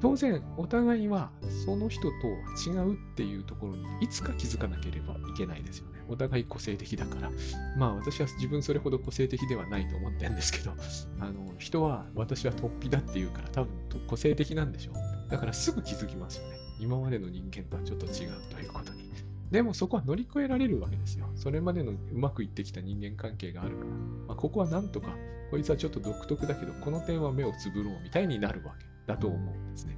[0.00, 1.30] 当然、お互いは
[1.64, 6.04] その人とは違うっていうところにいつか気づかなければいけないですよね。
[6.08, 7.30] お互い個性的だから。
[7.78, 10.72] まあ私は自分それほど個性的ではないと思ってるんですけど、
[11.20, 13.70] あの人は私は突飛だって言うから多分
[14.06, 15.30] 個性的なんでしょう。
[15.30, 16.56] だからすぐ気づきますよね。
[16.78, 19.06] 今までの人間とはちょっと違うということに。
[19.50, 21.26] でもそこは乗り越えられるわけですよ。
[21.36, 23.90] それまでのうまくいってきた人間関係があるから。
[24.28, 25.16] まあ、ここはなんとか、
[25.50, 29.96] こいつはちょっと独特だけど、この点は目をつぶろうみたいになるわけだと思うんですね。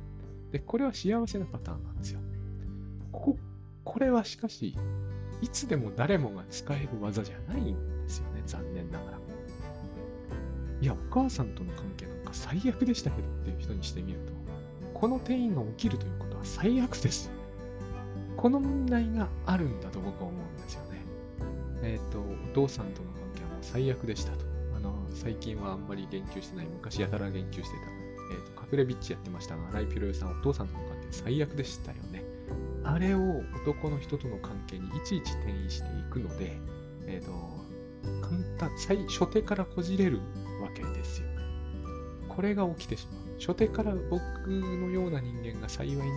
[0.53, 2.21] で、これは幸せなパターンなんですよ。
[3.12, 3.38] ここ、
[3.85, 4.77] これはしかし、
[5.40, 9.18] いつでも誰もが使える技じゃないんですよね、残念ながら。
[10.81, 14.33] いや、お母さんとの関係なんか最悪でしたけどっていう人にしてみると、
[14.94, 17.31] この転移が起きるということは最悪です。
[18.37, 21.03] この問題があるんだと僕は思うんですよね。
[21.83, 24.44] えっ、ー、と、お父さんとの関係はもう最悪でしたと。
[24.77, 27.97] あの、最近はあんまり言及してない、昔やたら言及してた、
[28.70, 32.24] えっ、ー、と、隠れビッチやってましたが、ライピロヨさん、お父さんとの関係最悪でしたよね。
[32.85, 36.57] あれを男の人との関係にいちいち転移していくので、
[37.07, 37.33] えっ、ー、と、
[38.20, 40.18] 簡単、最、初手からこじれる
[40.62, 41.28] わけですよ。
[42.28, 43.28] これが起きてしまう。
[43.40, 46.09] 初手から僕のような人間が幸いにも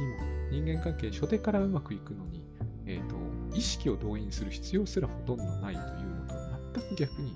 [0.51, 2.43] 人間関係初手からうまくいくのに、
[2.85, 3.15] えーと、
[3.55, 6.35] 意識を動員する必要すらほとんどないというのと
[6.79, 7.35] 全く逆に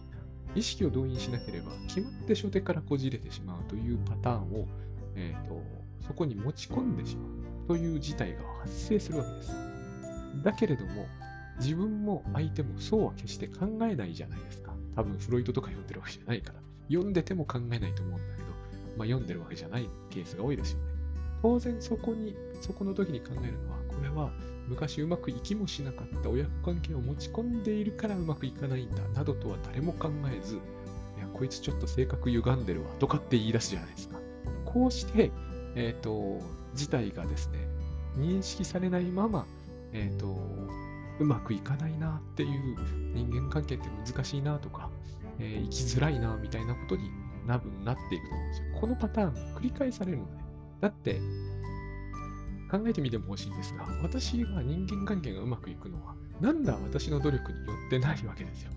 [0.56, 4.67] 意識を動員しなければ決まって初手からこじれてしまうというパターンを、
[6.08, 9.52] そこに持ち込んでしまうという事態が発生するわけです。
[10.44, 11.06] だけれども
[11.60, 14.74] 自分も相手もそうは決して考えないじゃないですか。
[14.96, 16.60] 多分フロイトとか読んでるわけじゃないから。
[16.89, 18.48] 読んでても考えないと思うんだけど、
[18.98, 20.84] まあ、読んでるわけじゃないケースが多いですよね。
[21.41, 24.32] 当然そこに、そこの時に考えるのは、これは
[24.68, 30.58] 昔うまくいきもしなかった親子関係を持ち込んでいるからうまくいかないんだ、などとは誰も考えず、い
[31.20, 34.20] や、こいつちょっと性格歪んでるわ、とかって言い出すじゃないですか。
[34.65, 35.32] こうして、
[35.75, 36.41] えっ、ー、と、
[36.73, 37.59] 事態がですね、
[38.17, 39.45] 認識されないまま、
[39.93, 40.38] えっ、ー、と、
[41.19, 42.77] うまくいかないなっていう
[43.13, 44.89] 人間関係って難しいなとか、
[45.39, 47.09] えー、生きづらいなみたいなことに
[47.45, 48.65] ななっていくと思うんですよ。
[48.81, 50.43] このパターン繰り返されるので。
[50.81, 51.21] だって、
[52.69, 58.71] 考えてみても欲しいんですが、私が人間関係がうまくいくのは、なんだ私の努力によってないわけですよ。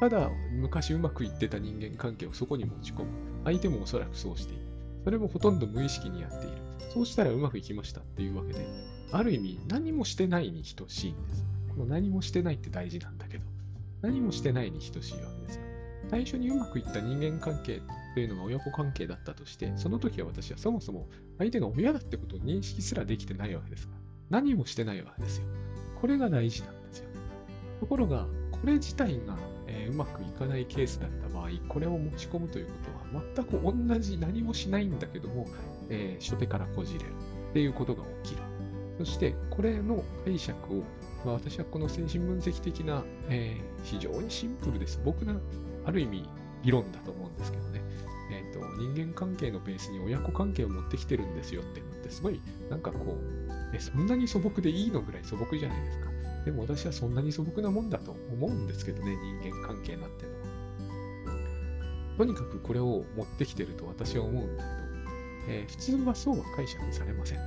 [0.00, 3.10] ただ、昔うまくいってた人間関係をそこに持ち込む。
[3.44, 4.73] 相手もおそらくそうしている。
[5.04, 6.56] それもほとんど無意識にやっている。
[6.92, 8.66] そうしたらうまくいきましたっていうわけで、
[9.12, 11.44] ある意味何もしてないに等しいんです。
[11.68, 13.44] この何もしてないって大事なんだけど、
[14.00, 15.62] 何もしてないに等しいわけですよ。
[16.08, 17.80] 最初にうまくいった人間関係
[18.14, 25.46] というのが親子関係だったとして、その時は私はそもそも相手が親だってことを認識すらできてないわけですから、何もしてないわけですよ。
[26.00, 27.08] これが大事なんですよ。
[27.80, 29.36] ところが、これ自体が、
[29.66, 32.72] えー、うまくいかないケースだった場合、これを持ち込むというこ
[33.12, 35.46] とは、全く同じ何もしないんだけども、
[35.88, 37.06] えー、初手からこじれる
[37.50, 38.42] っていうことが起きる。
[38.98, 40.82] そして、これの解釈を、
[41.24, 45.00] まあ、私はこの精神分析的な、えー、非常にシンプルです。
[45.04, 45.40] 僕の
[45.84, 46.28] ある意味
[46.62, 47.82] 理論だと思うんですけどね。
[48.30, 56.13] えっ、ー、と、人間関係のベースに親子関係を持ってきてるんですよってのってすごい、なんかこう、え、そんなに素朴でいいのぐらい素朴じゃないですか。
[56.44, 60.44] でも私はそんなに素朴なもんだと思うんですけどね、人間関係なんてのは。
[62.18, 64.84] とにかくこれを持ってきてると私は思うんだけど、
[65.48, 67.38] えー、普通はそうは解釈されません。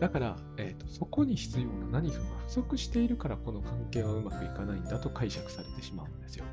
[0.00, 6.46] だから、えーと、そこに必要な何かが不足しているからこの関係はうまくいかないんだと解釈されてしまうんですよ。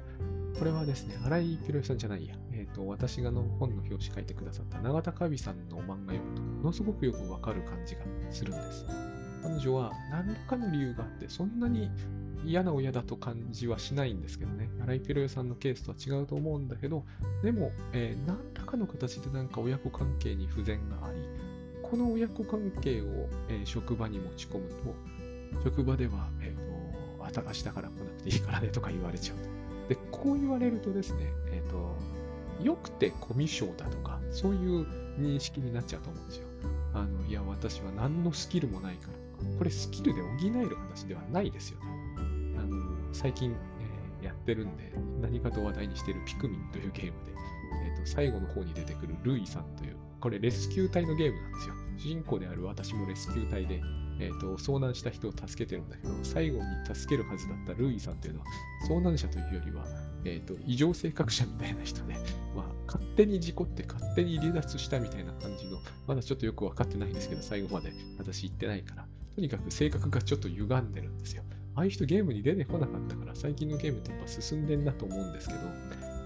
[0.59, 2.35] これはですね、荒井ピロさんじゃないや。
[2.51, 8.85] え、ー、と、私がの本の表紙書いてくださった永田カビさんの漫画読むと、ものすごくよくわかる感じがするんです。
[9.47, 11.89] 彼女は何らかの理由があって、そんなに
[12.45, 14.69] 嫌な親だと感じはしないんですけどね。
[14.81, 17.05] 荒井ピロヨさんのケースとは違うと思うんだけど、
[17.43, 21.19] でも、えー、何らかの形でなんか親子関係に不全があり、
[21.81, 29.93] この親子関係を、えー、職場に持ち込むと、職場では、えっ、ー、と、明日から来なくていいからねとか言われちゃうと。
[29.93, 31.95] で、こう言われるとですね、えっ、と、
[32.61, 34.85] 良くてコミュ障だとか、そういう
[35.19, 36.47] 認識になっちゃうと思うんですよ。
[36.93, 39.13] あの、いや、私は何のスキルもないから、
[39.57, 41.85] これスキルで補える話ではないですよね。
[42.57, 47.31] あの、最近、えー、やってるんで、何かと話題にしているピクミンというゲームで、
[47.87, 51.75] え、ー、と、最後の方に出てくるルイさんという、これレスキュー隊のゲームなんですよ。
[51.97, 53.81] 主人公である私もレスキュー隊で、
[54.19, 58.45] えーと、遭難した人を助けてるんだけど、最後に助けるはずだったルイさんっていうのは、
[58.89, 59.85] 遭難者というよりは、
[60.25, 62.13] えーと、異常性格者みたいな人で、
[62.55, 71.43] まあ、勝手に事故って勝手に離脱したみたいな感じの、まだちょっとよく分かってないんですけど、最後まで私言ってないから、とにかく性格がちょっと歪んでるんですよ。
[71.75, 75.59] ああいう人ゲームに出てこなかったから、最近のゲームってやっぱ進んでんなと思うんですけど、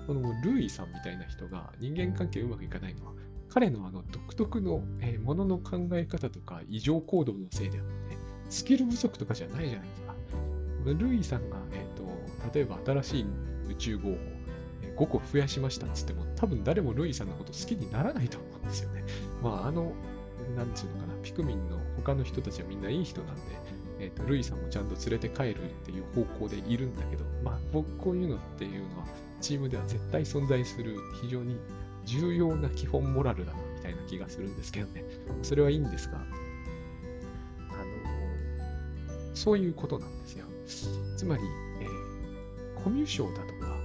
[0.08, 3.12] このルイさんみたいな人が人間関係うまくいかないのは、
[3.50, 7.92] 彼のあの独特の、え、ものの考え方とか異常行動のせいであって、
[8.50, 10.16] スキル不足とかじゃないじゃないですか。
[10.86, 13.26] ルイさんが、えーと、例えば新しい
[13.72, 14.18] 宇宙号を
[14.96, 19.04] 5個増やしましたっつっても、多分誰もルイさんのこと好きにならないと思うんですよね。
[19.44, 19.92] まあ、あの、
[20.56, 23.42] なんつうのかな、ピクミンの他の人たちはみんないい人なんで、
[24.00, 29.06] えーと、ルイさんもちゃんと連れて帰るっていう方向でいるんだけど、まあ、僕こういうのっていうのは、
[29.40, 31.58] チームでは絶対存在する非常に
[32.06, 35.04] 重要な基本モラルだなみたいな気がするんですけどね。
[35.44, 36.28] それはいいんですが、あの、
[39.36, 40.46] そういうことなんですよ。
[41.18, 41.44] つまり、
[41.82, 43.78] えー、コミュ障だとか、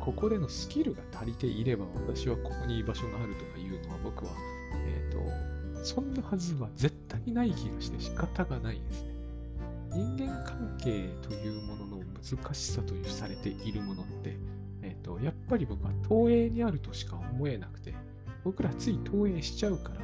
[0.00, 4.32] ここでのスキルが足りていれば私はここに居場所があるとかいうのは僕は、
[5.82, 9.08] そんなはずは絶対ない気がして仕方がないですね。
[9.90, 14.36] 人間関係というものの難しさというされているものって、
[14.82, 17.94] え、ー、と、やっぱり僕は投影にあるとしか思えなくて、
[18.44, 20.00] 僕らつい投影しちゃうから、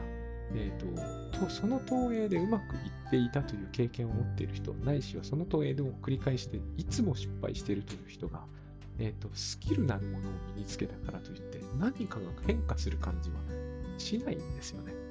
[0.55, 8.45] え、ー、と、その投影でうまくいっていたという経験を持っている人、ないしはその投影でも繰り返して、いつも失敗しているという人が、
[8.99, 13.37] えっ、ー、と、スキルなるものを身につけたからといって、何かが変化する感じは
[13.99, 15.04] しないんですよね。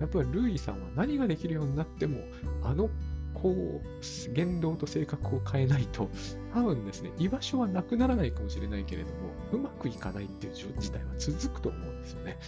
[0.00, 2.20] やっぱりルイさんは何ができるようになっても、
[2.62, 2.90] あの
[3.34, 6.10] こう、言動と性格を変えないと、
[6.54, 9.14] 多分ですね、居場所はなくならないかもしれないけれども、
[9.52, 12.38] うまくいかないっていう事態は続くと思うんですよね。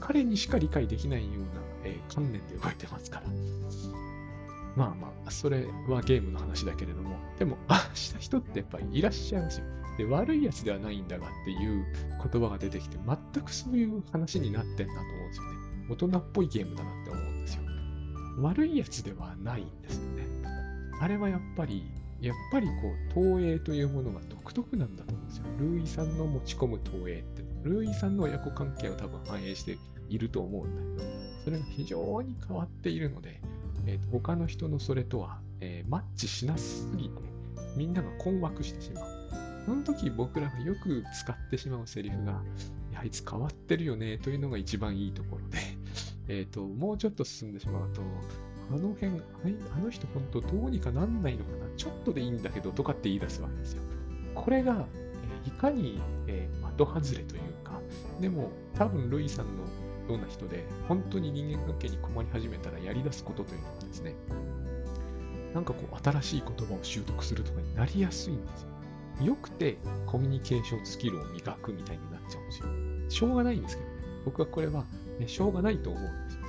[0.00, 1.46] 彼にしか理解できないような、
[1.84, 3.26] えー、観念で動いてますから。
[4.76, 9.66] まあまあ、それはゲームの話だけれども、でも、ああした人ってやっぱりいらっしゃいますよ。
[9.96, 11.86] で、悪いやつではないんだがっていう
[12.30, 15.63] 言葉が出てきて、全くそういう話になってんだと思うんですよね。
[15.88, 17.62] 大人っぽいゲームだなって思うんですよ。
[18.38, 20.26] 悪いやつではないんですよね。
[21.00, 21.84] あれはやっぱり、
[22.20, 22.72] やっぱりこ
[23.10, 25.44] う、投影というものが独特なんだと思うんですよ。
[25.58, 33.40] ルーイさんの持ち込む投影って、ルーイさんの親子関係を多分反映していると思うんだけど、それが非常に変わっているので、
[33.86, 37.22] えー、と他の人のそれとは、えー、マッチしなすぎて、
[37.76, 39.24] みんなが困惑してしまう。
[39.66, 42.42] その時僕らがよく使ってしまうセリフが、
[42.96, 45.58] あいつ変わってるよねというのが一番いいところで、
[46.28, 48.02] えっ、ー、と、もうちょっと進んでしまうと、
[48.70, 49.12] あの辺、
[49.74, 53.82] あの人本当どうにかなんないのかな、ちょっとでいいんだけどとかって言い出すわけですよ。
[54.34, 54.86] これが、
[55.44, 57.80] え、いかに、えー、的外れというか、
[58.20, 59.62] でも多分ルイさんの
[60.08, 64.14] ような人で、本当に人間関係に困り始めたらやり出すことというのがですね、
[65.54, 68.68] なんかこう新しい言葉を習得するとかになりやすいんですよ。
[69.26, 72.66] よくてコミュニケーションスキルを磨くみたいになっちゃうんですよ。
[73.08, 73.88] しょうがないんですけど、
[74.24, 74.84] 僕はこれは
[75.18, 76.40] ね、しょうがないと思うんですよ。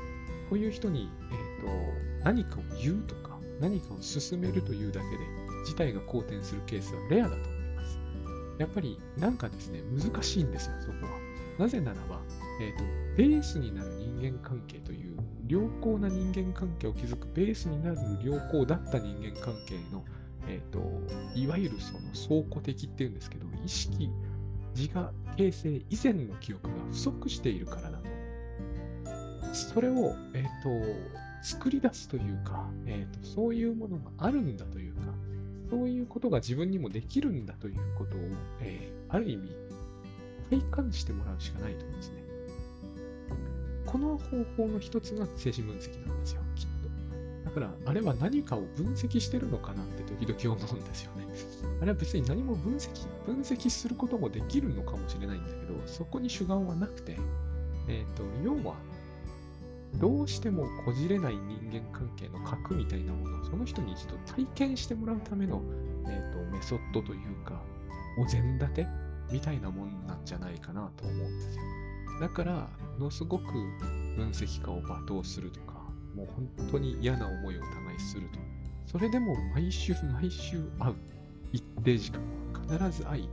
[0.50, 5.18] こういう人に、えーと、何かを言うとか、何かを進めるというだけで、
[5.66, 8.00] 事態が好転するケースはレアだと思います。
[8.60, 11.20] やっぱりなんかですね、難しいんですよ、そこは。
[11.58, 12.22] なぜならば、
[12.62, 12.84] えーと、
[13.18, 20.04] ベースになる人間関係という、良好な人間関係を築くベースになる良好だった人間関係の、
[20.48, 20.80] えーと、
[21.36, 24.10] いわゆるその倉庫的っていうんですけど、意識、
[24.76, 28.15] 自我形成以前の記憶が不足しているからだと
[29.56, 30.86] それを、えーと、
[31.42, 35.02] 作り出すというか、えーと、そういうものがあるんだというか、
[35.70, 38.20] そういうことが自分にもできるんだということを、
[38.62, 39.50] えー、ある意味、
[40.50, 42.16] 体感してもらうしかないと思うんですね。
[43.86, 46.68] この方法の一つが精神分析なんですよ、きっ
[47.44, 47.50] と。
[47.50, 51.26] だから、あれは何かを分析してるのかなって時々思うんですよね。
[51.82, 52.90] あれは別に何も分析、
[53.26, 57.18] 分析することもできるのかもしれないんだけど、そこに主眼はなくて、
[57.88, 58.76] えっ、ー、と、要は、
[60.00, 65.62] どうしてもこじれない人間関係の核みたいなものをその人に一度体験してもらうための、
[66.08, 67.62] えーと、メソッドというか、
[68.18, 68.88] お膳立て
[69.32, 71.64] みたいなもんなんじゃないかなと思うんですよ。
[72.20, 73.46] だから、ものすごく
[74.16, 75.74] 分析家を罵倒するとか、
[76.16, 76.28] もう
[76.58, 78.40] 本当に嫌な思いをお互いすると。
[78.86, 80.96] それでも毎週毎週会う。
[81.52, 82.20] 一定時間
[82.70, 83.30] は必ず会い、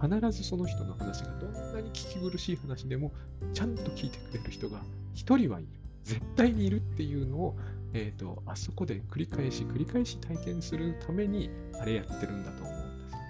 [0.00, 3.12] 必ずその人の話がどんなに聞き苦しい話でも
[3.54, 4.82] ちゃんと聞いてくれる人が
[5.14, 5.68] 一人はいる。
[6.04, 7.56] 絶対にいるっていうのを、
[7.94, 11.50] え、ー、と、あそこで繰り返し繰り返し体験するために、
[11.80, 13.24] あれやってるんだと思うんですよね。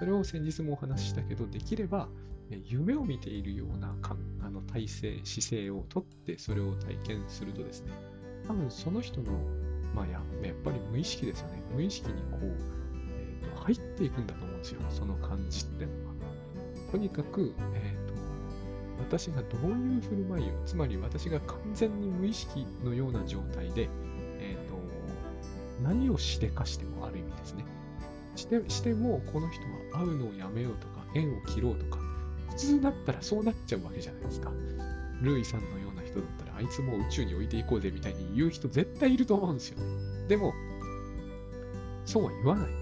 [0.00, 2.08] それを先日もお話ししたけど、できれば、
[2.66, 3.94] 夢を見ているような
[4.40, 7.92] あの体勢、姿勢をとって、それを体験するとですね、
[8.46, 9.32] 多分その人の、
[9.94, 11.62] まあや、やっぱり無意識ですよね。
[11.72, 14.80] 無意識にこう、えーと、入っていくんだと思うんですよ。
[14.90, 16.14] その感じってのは。
[16.90, 17.96] とにかく、え
[19.00, 23.88] 私がどういう振る舞いを、つまり私が完全に無意識のような状態で、
[24.38, 24.78] えーと、
[25.82, 27.64] 何をしでかしてもある意味ですね。
[28.36, 29.62] してしても、この人
[29.94, 31.98] は会うのをやめようとか、縁を切ろうとか、
[32.50, 34.52] 普通だったらそうなっちゃうわけじゃないですか。
[35.22, 39.78] ルイさんのような人だったら、あいつもう宇宙に置いていこうぜみたいに言う人絶対いると思うんですよ。
[40.28, 40.52] でも、
[42.06, 42.79] そうは言わない。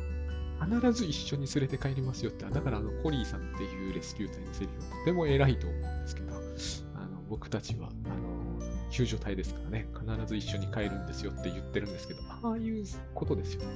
[0.60, 6.34] 必ず一緒に連れて帰りますよって、だからあのコリーさんっていうレスキュー隊のセリフはとても偉いと思うんですけど、
[6.94, 12.84] あの僕たちはあの救助隊ですからね、必ず一緒に帰るんですよって言ってるんですけど、ああいう
[13.14, 13.68] ことですよね。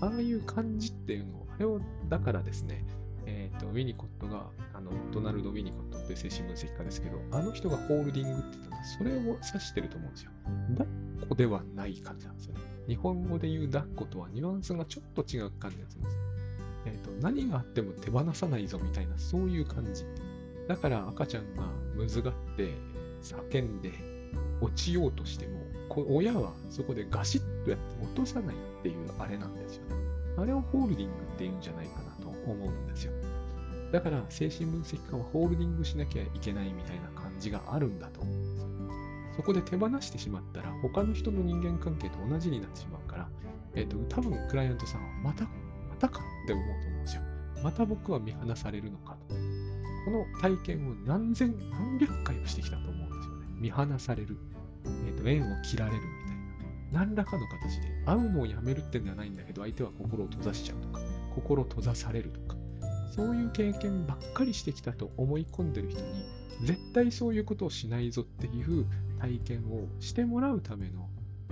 [0.00, 2.84] ああいう感じっていうのを、あれを、だからですね、
[3.26, 10.30] え、ー、と、ウィニコットが、あの、ドナルド・ウィニコットって精神分析家ですけど、あの人がホールディングって言ったのは、それを指してると思うんですよ。
[10.76, 12.60] 抱っこではない感じなんですよね。
[12.86, 16.20] 日本語で言う抱っことはニュアンスがちょっと違う感じがするんですよ。
[16.86, 20.04] え、ー、と、何があっても手放さないぞみたいな、そういう感じ。
[20.68, 21.64] だから赤ちゃんが
[21.94, 22.72] むずがって
[23.22, 23.92] 叫んで
[24.60, 25.60] 落ちようとしても、
[26.08, 29.96] 親はそこでガシッとやって落とさないっていうあれなんですよね。
[30.36, 32.03] あれをホールディングって言うんじゃないかな
[32.52, 33.12] 思うんですよ。
[33.92, 38.74] だから精神分析家はホールディングしなきゃいけないみたいな感じがあるんだと思うんですよ。
[39.36, 43.28] そこで手放してしまったら他の人の人間関係と同じになってしまうから、
[43.74, 45.50] えっ、ー、と、多分クライアントさんはまた、ま
[45.98, 47.22] たかって思うと思うんですよ。
[47.62, 49.34] また僕は見放されるのかと。
[50.04, 53.46] この体験を何千、何百回もしてきたと思うんですよね。
[53.58, 54.36] 見放される。
[55.06, 56.36] えっ、ー、と、縁を切られるみたい
[56.92, 57.06] な。
[57.06, 61.00] 何らかの形で会うのをやめるってんではないんだけど、相手は心を閉ざしちゃうとか、
[61.34, 62.56] 心閉ざされるとか、
[63.14, 66.06] そういう経験ばっかりしてきたと思い込んでる人に、
[66.64, 68.86] 絶対そういうことをしないぞっていう
[69.20, 71.08] 体験をしてもらうための、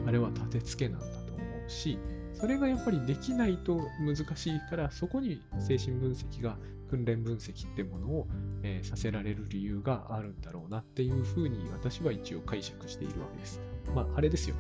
[0.06, 1.98] あれは立て付けなんだと思うし、
[2.34, 6.56] それがやっぱりできないと難しいから、そこに精神分析が
[6.92, 8.28] 訓練分析ってものを、
[8.62, 13.60] えー、させられる理由があるんだろうなっていうふうに私は一応解釈しているわけです。
[13.94, 14.56] まあ、あれですよ。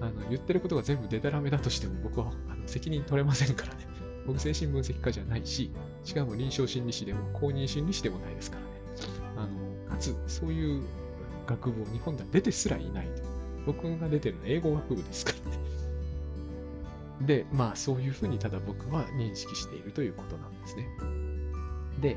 [0.00, 3.95] あの言ってることが全部デタラメだとしても僕はあの責任取れませんからね。
[4.26, 5.70] 僕、精神分析家じゃないし、
[6.04, 8.68] しかも臨床心理士でも公認心理士でもないですからね。
[9.36, 10.82] あのかつ、そういう
[11.46, 13.22] 学部を日本では出てすらいないと。
[13.66, 15.58] 僕が出てるのは英語学部ですからね。
[17.26, 20.86] で、まあそういうふうにただ僕は認識しているということなんですね。
[22.00, 22.16] で、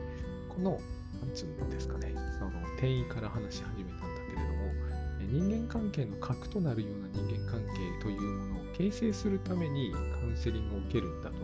[0.49, 11.35] この、なんつうんですかね、その転移から話し始めたんだけれども、人間関係の核となるような人間関係というものを形成するためにカウンセリングを受けるんだと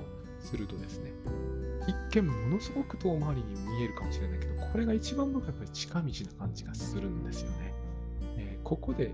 [0.46, 1.12] するとですね、
[1.88, 7.74] 一見ものすごく遠回りに見えるかもしれないけど、これが一番僕はやっぱり近道な感じがするんですよね。
[8.38, 9.14] えー、ここで、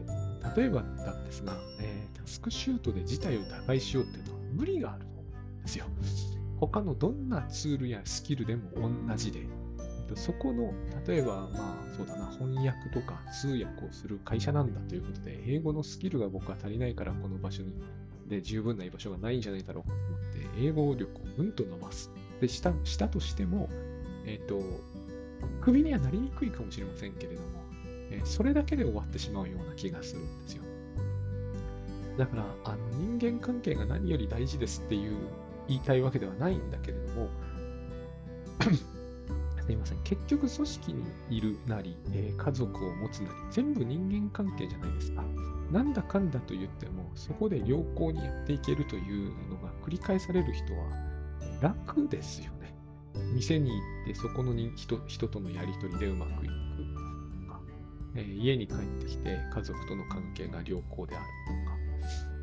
[0.55, 5.86] 例えばなんですが、えー、タスクシュートで事態を打開しようっていうのは無理があると思うんですよ。
[6.59, 9.47] 他のどんなツールやスキルでも同じで、
[10.15, 10.73] そこの、
[11.07, 17.73] 例えば、まあ、そうだな、翻訳とか通訳をする会社なんだということで、英語のスキルが僕は足りないから、この場所に、
[18.27, 22.11] で、十分な居場所がないんじゃないだろうかと思って、英語力をうんと伸ばす。
[22.39, 23.69] で、した、したとしても、
[24.25, 24.61] えっ、ー、と、
[25.61, 27.47] クビにはなりにくいかもしれませんけれども、
[28.11, 30.63] えー、それだけで終わってしまうような気がするんですよ。
[32.17, 35.17] だから、あの人間関係が何より大事ですっていう
[35.67, 37.29] 言いたいわけではないんだけれども、
[39.65, 39.97] すいません。
[40.03, 45.23] 結局、組織にいるなり、えー、家族を持つなり、全部人間関係じゃないですか。
[45.71, 50.87] なんだかんだと言っても、そこで良好にやっていけるというのが繰り返される人は
[51.61, 52.73] 楽ですよね。
[53.33, 56.53] 店に行ってそこの人人とのやり取りでうまくいく
[57.45, 57.59] とか、
[58.15, 61.25] えー、家に帰ってきて家族との関係が良好である
[61.65, 61.77] とか、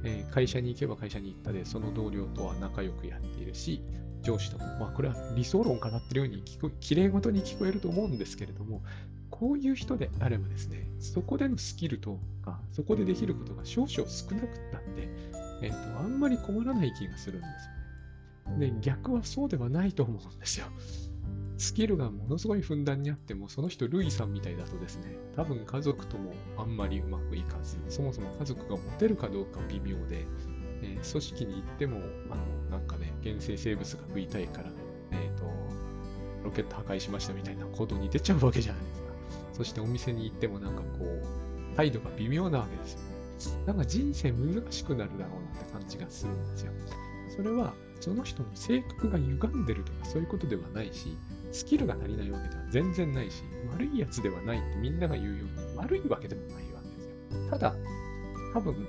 [0.05, 3.83] えー、会社に行けば会社に行ったで、その同僚とは仲良くやっているし、
[4.21, 8.83] 上司とも、まあこれは理想論かなってるように聞こ、綺麗事に聞こえると思うんですけれども、
[9.31, 15.09] こういう人であればですね、そこでのスキルとか、そこでできることが少々少なくったって、
[15.63, 18.71] えっ、と、あんまり困らない気がするんですよね。
[18.71, 20.67] で、逆はそうではないと思うんですよ。
[21.59, 30.25] スキルがものすごいふんだんにあっても、その人、ルイさんみたいだとですね、多分家族ともあんまりうまくいかず、そもそも家族が持てるかどうか微妙で、
[30.83, 32.01] えー、組織に行っても、
[32.31, 32.37] あ
[32.71, 34.71] の、なんかね、原生生物が食いたいから、
[35.11, 35.45] えっ、ー、と、
[36.45, 39.09] ロケット破壊しましたみたいな行動に出ちゃうわけじゃないですか。
[39.53, 43.01] そしてお店に行ってもなんかこう、態度が微妙なわけですよ。
[43.67, 46.73] なんか人生難しくなるだろうなって感じがするんですよ。
[47.37, 51.17] それは、その人の性格が歪んでるとかそういうことではないし、
[51.53, 57.51] スキルが足りないわけでは全然ないし、悪いやつではないってみんなが言うように、悪いわけでもないわけですよ。
[57.51, 57.75] ただ、
[58.55, 58.87] 多分、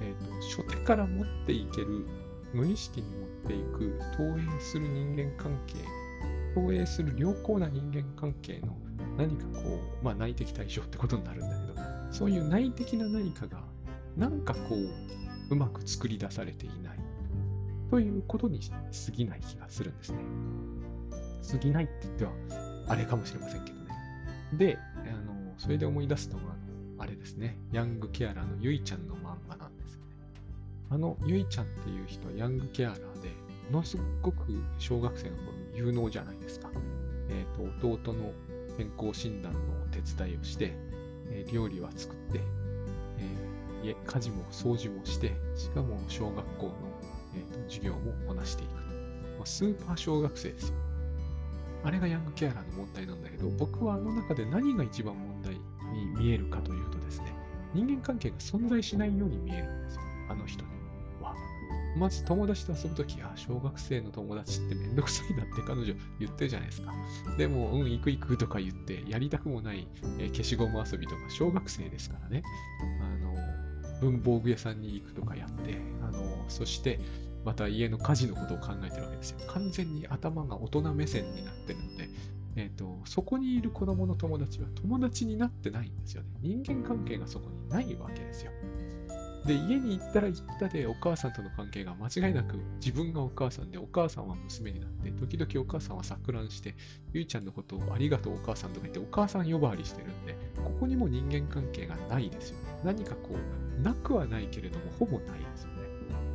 [0.00, 2.06] えっ、ー、と、初手から持っていける、
[2.52, 5.76] 無意識に持っていく、投影する人間関係、
[6.54, 8.76] 投影する良好な人間関係の
[9.16, 13.62] 何かこう、まあ内的対象ってことになるんだけど、そういう内的な何かが、
[14.16, 14.88] なんかこう、
[15.50, 16.98] うまく作り出されていない。
[17.90, 20.18] ということに過ぎない気がするんですね。
[21.50, 22.32] 過ぎないって言っては、
[22.88, 23.84] あれかもしれませんけどね。
[24.54, 26.56] で、あの、それで思い出すのが、
[26.98, 30.06] あれですね、ヤングケアラーのゆいちゃんの漫画なんですよね。
[30.88, 33.28] あのゆいちゃんっていう人はヤングケアラーで、
[33.70, 34.36] ものすごく
[34.78, 36.70] 小学生の頃に有能じゃないですか。
[37.28, 38.32] えっ、と、弟の
[38.76, 39.58] 健康診断の
[39.90, 40.72] 手伝いをして、
[41.28, 42.40] えー料理は作って、
[43.86, 46.72] 家家事も掃除もして、しかも小学校の、
[47.34, 48.78] えーと授業もこなしていくと。
[49.36, 50.74] まあ、スーパー小学生ですよ。
[51.84, 57.32] あれがヤングケアラーの問題なんだけど、僕はあの中で何が一番問題に見えるかというとですね、
[57.74, 60.02] 人間関係が存在しないように見えるんですよ。
[60.30, 60.70] あの人に
[61.22, 61.34] は。
[61.96, 66.92] まず友達と遊ぶとき、あ、小学生の友達ってめんどくさいなって彼女言ってるじゃないですか。
[67.38, 69.86] でも、うん、行く行くとか言って、やりたくもない、
[70.18, 72.42] え消しゴム遊びとか小学生ですからね。
[73.00, 73.32] あの、
[74.00, 77.00] 文房具屋さんに行くとかやって、あの、そして、
[77.44, 79.38] また家の家事のことを考えてるわけですよ。
[79.48, 82.08] 完全に頭が大人目線になってるので、
[82.56, 86.28] えっ、と、そこにいる子供の友達は友達になってないんですよね。
[86.40, 88.50] 人間関係がそこにないわけですよ。
[89.46, 96.74] で、家に行ったら行ったでお母さんとの関係が間違いなく自分がお母さんでお母さんは娘になって、時々お母さんは錯乱して、
[97.12, 102.80] ゆいちゃんのことをありがとうお母さんとか言ってお母さん呼ばわりしてるんで、ここにも人間関係がないですよね。
[102.84, 103.36] 何かこ
[103.78, 105.76] う、なくはないけれども、ほぼないですよね。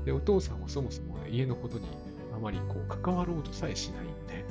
[0.06, 1.86] で、お父さんはそもそも家のことに
[2.34, 4.46] あまりこう関わろうとさえしないんで、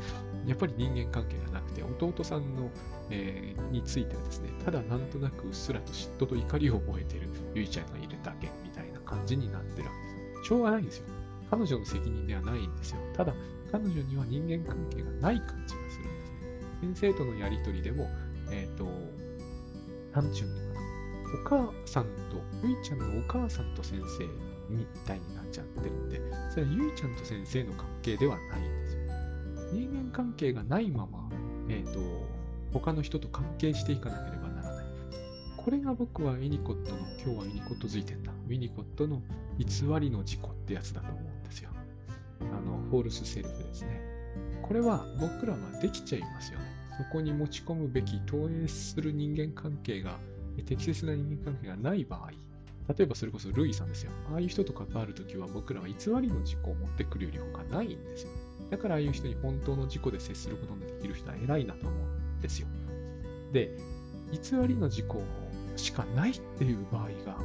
[0.47, 2.71] やっぱり人間関係がなくて、弟さんの、
[3.11, 10.49] えーについてはですね、ただなんとなくうっすらと嫉妬と怒りを覚えているゆいちゃんがいるだけみたいな感じになってるわけです。
[10.49, 11.05] しょうがないんですよ。
[11.51, 12.99] 彼女の責任ではないんですよ。
[13.17, 13.35] ただ、
[13.73, 15.99] 彼女には人間関係がない感じがするんです
[16.83, 16.95] ね。
[16.95, 18.09] 先生とのやりとりでも、
[18.51, 18.85] えっ、と、
[20.13, 20.81] なんちゅうのかな。
[21.33, 24.27] お母さんと、ゆいちゃんのお母さんと先生
[24.69, 29.01] みたいになっちゃってるんで、それはゆいちゃんと先生の関係ではないんですよ。
[29.73, 31.29] 人間関係がないまま、
[31.69, 32.01] えっ、と、
[32.73, 34.87] 他の人と関係していかなければならない。
[35.57, 38.33] これが僕はウィニコットの、今日はウィニコットづいてんだ。
[38.49, 39.23] ウィニコットの
[39.59, 39.67] 偽
[40.01, 41.71] りの自己ってやつだと思うんですよ。
[42.41, 44.01] あの、 false self ですね。
[44.63, 46.65] これは僕らはできちゃいますよね。
[46.97, 50.19] そこに持ち込むべき投影する人間関係が、
[50.67, 52.31] 適切な人間関係がない場合、
[52.97, 54.11] 例えばそれこそルイさんですよ。
[54.33, 58.31] ああいう人と関わるときは僕らは偽りの自己を持ってくるより他ないんですよ。
[58.71, 62.69] だからああいう人に本当の自己で接することのできる人は偉いなと思うんですよ。
[63.53, 63.77] で、
[64.33, 65.07] 偽りの自己
[65.77, 67.39] しかないっていう場合が、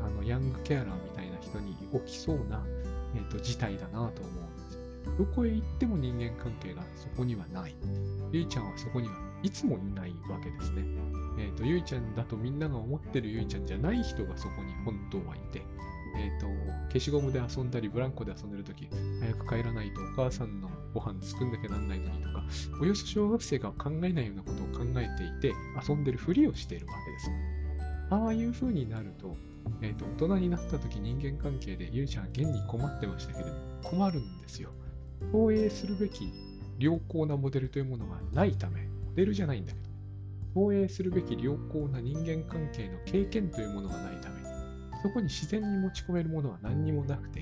[0.00, 1.76] あの、ヤングケアラーみたいな人に
[2.06, 2.64] 起きそうな、
[3.14, 5.18] えー、と事態だなと思うんですよね。
[5.18, 7.74] どこへ行っても人間関係がそこにはない。
[8.32, 10.84] ゆいちゃんはそこにはいつもいないわけですね。
[11.38, 15.62] えっ、と、ゆいちゃんだとみんなが思ってるゆいちゃんじゃない人がそこに本当はいて、
[16.16, 16.46] えっ、と、
[16.88, 18.88] 消しゴムで遊んだり、ブランコで遊んでるとき、
[19.20, 22.44] 早く帰らないとお母さんのご飯作んなきゃなんないのにとか、
[22.80, 25.54] およそ小学生が考えないようなことを考えていて、
[25.88, 27.30] 遊んでるふりをしているわけです。
[28.10, 29.36] ああいう風になると、
[29.80, 33.48] えっ、と、大人になった時人間関係でゆいちゃん現に困ってましたけど、
[33.82, 34.70] 困るんですよ。
[35.30, 36.32] 投影するべき
[36.78, 39.88] 良好なモデルというものがないため、モデルじゃないんだけど、
[40.54, 44.41] 投影するべき良好な人間関係の経験というものがないため、
[45.02, 47.40] そこに自然に持ち込めるものは何にもなくて、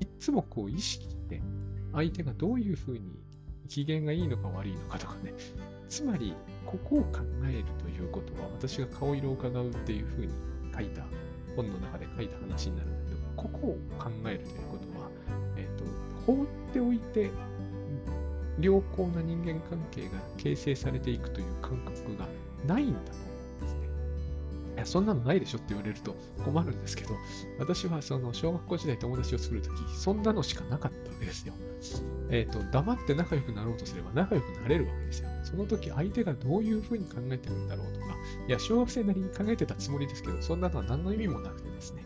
[0.00, 1.40] いつもこう意識して、
[1.92, 3.18] 相手がどういうふうに
[3.68, 5.32] 機嫌がいいのか悪いのかとかね、
[5.88, 6.34] つまり、
[6.66, 10.32] ここを考えるということは、私が顔色を伺うっていうふうに
[10.74, 11.02] 書いた、
[11.56, 15.08] 本の中で書いた話になるんだけど、ここを考えるということは、
[15.56, 15.84] えっ、と、
[16.26, 17.30] 放っておいて、
[18.60, 22.26] 良好な人間関係が形成されていくという感覚が
[22.66, 23.27] ないんだと。
[24.78, 26.14] いや、そんなのないでしょって言われると
[26.44, 27.10] 困るんですけど、
[27.58, 31.54] 私はその小学校時代友達を作るとき、そんなのしかなかったわけですよ。
[32.30, 35.28] えっ、と、黙って仲良くなろうとすれば仲良くなれるわけですよ。
[35.42, 38.06] その時相手がどういうふうに考えてるんだろうとか、
[38.46, 42.04] いや、小学生なりに考えてたつもりですけど、そんなのは何の意味もなくてですね、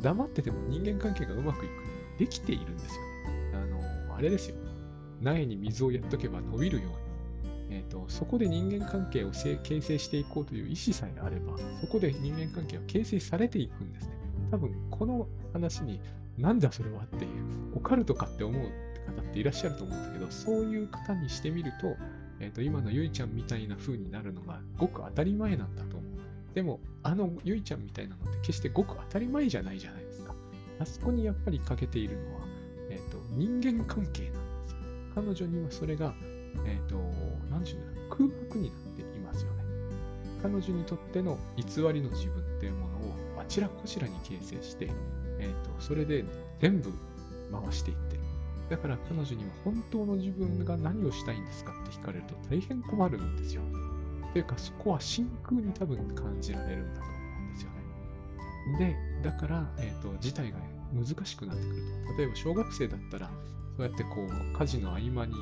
[0.00, 1.72] 黙ってても人間関係がうまくいく
[2.18, 3.52] できているんですよね。
[3.52, 4.56] あの、あれですよ。
[5.20, 7.03] 苗に水をやっとけば伸びるように、
[7.70, 14.12] えーと、そこで人間関係を形成していこうという意思さえあれば、そこで人間関係は形成されていくんですね。
[14.50, 16.00] 多分、この話に、
[16.38, 21.96] なんだそれはっていう、オカルトかって思う方っていらっしゃると思うんだけど、そういう方にしてみると、
[22.40, 26.14] えーと、今のゆいちゃんみたいな風になるのがごく当たり前なんだと思う。
[26.54, 30.34] でも、あのゆいちゃんみたいなのって決してごく当たり前じゃないじゃないですか。
[30.80, 32.40] あそこにやっぱり欠けているのは、
[32.90, 34.78] えーと、人間関係なんですよ。
[35.14, 36.14] 彼女にはそれが、
[36.66, 36.96] えっ、ー、と、
[37.50, 39.64] 何て言うんだろ、空白になっていますよね。
[40.42, 44.90] 彼女にとっての偽りの自分っていうものをあちらこちらに形成して、
[45.38, 46.24] え、ー、と、それで
[46.60, 46.92] 全部
[47.50, 48.18] 回していって。
[48.70, 53.62] だから彼女には本当の自分が何をしたいんですかって聞かれると大変困るんですよ。
[54.32, 57.70] というか、そこは真空に多分感じられるんだと思うんですよ
[58.80, 58.96] ね。
[59.22, 60.58] で、だから、えっ、ー、と、事態が
[60.92, 62.18] 難しくなってくると。
[62.18, 63.30] 例えば、小学生だったら、
[63.76, 65.34] そうやってこう、家事の合間に、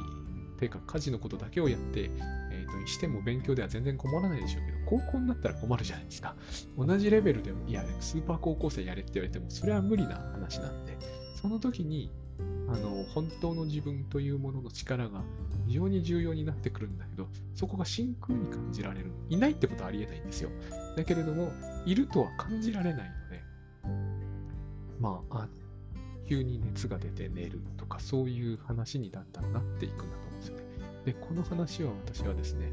[0.62, 2.10] ていうか、家事のことだけをやって、
[2.52, 6.36] え、ー、と、しても勉強では全然困らないでしょうけど、高校になったら困るじゃないですか。
[6.78, 10.96] 同じレベルで、いや、スーパー高校生やれって言われても、それは無理な話なんで、
[11.34, 12.12] その時に、
[12.68, 15.24] あの、本当の自分というものの力が
[15.66, 19.10] 非常に重要になってくるんだけど、そこが真空に感じられる。
[19.30, 20.50] いないってことはありえないんですよ。
[20.96, 21.50] だけれども、
[21.86, 23.42] いるとは感じられないので、
[25.00, 25.48] ま、あ
[26.28, 30.62] 急に熱が出て寝るとか、そういう話にだんだんなっていくんだと思うんですよね。
[31.04, 32.72] で、この話は私はですね、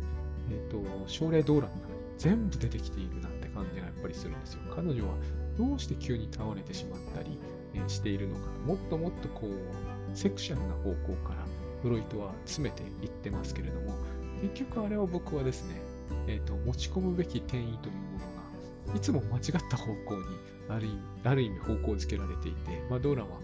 [0.50, 4.62] えっ、ー、と、症例動乱の中に全部出てきているなって感じがやっぱりするんですよ。
[4.76, 5.14] 彼女は
[5.58, 7.38] どうして急に倒れてしまったり、
[7.74, 11.46] えー、しているのか、もっともっとこう、セクシャルな方向から
[11.82, 13.94] フロイトは詰めていってますけれども、
[14.42, 15.82] 結局あれは僕はですね、
[16.28, 18.26] えーと、持ち込むべき転移というもの、
[18.96, 20.24] いつも間違った方向に
[20.70, 23.40] ある意味ある意味方向づけられていて、まあ、ドーランは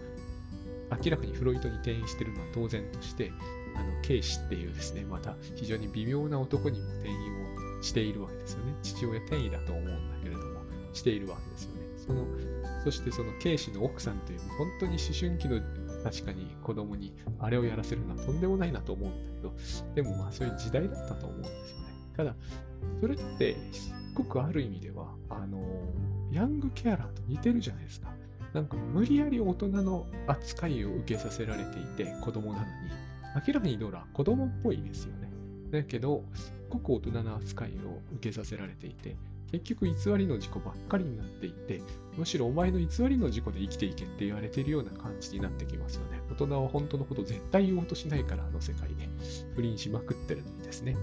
[1.04, 3.32] 明らかにフロイトに転移しているのは当然として、
[3.74, 8.74] あの、ケイシっていうですね、また非常に微妙な男にも転移をしているわけですよね。
[8.82, 10.60] 父親転移だと思うんだけれども、
[10.92, 11.80] しているわけですよね。
[11.96, 12.24] その、
[12.84, 15.60] そしてそのケイシの奥さんという、本当に思春期の
[16.04, 19.54] 確かに子供にあれをやらせるのはとんでもないなと思うんだけど、
[19.96, 21.86] でもまあそういう時代だったと思うんですよね。
[22.16, 22.36] ただ、
[23.00, 25.60] それってすっごくある意味では、あの、
[26.32, 28.12] ヤングケアラーと似てるじゃないですか。
[28.52, 32.70] なんか無理やり大人の扱いを受けさせられていて、子供なのに、
[33.46, 35.30] 明らかにドラ子供っぽいですよね。
[35.70, 39.16] だけど、すっごく大人な扱いを受けさせられていて、
[39.52, 41.80] 結局偽りの事故ばっかりになっていて、
[42.16, 46.20] むしろお前の偽りの事故で生きていけって言われているような感じになってきますよね。
[46.30, 49.08] 大人は本当のこと絶対言おうとしないから、あの世界で
[49.54, 50.96] 不倫しまくってるのにですね。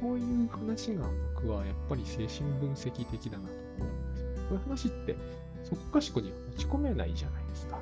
[0.00, 4.28] こういう話が僕はやっぱり精神分析的だなと思うんですよ。
[4.48, 5.16] こういう話って
[5.64, 7.80] そこかしこには持ち込めないじゃないですか。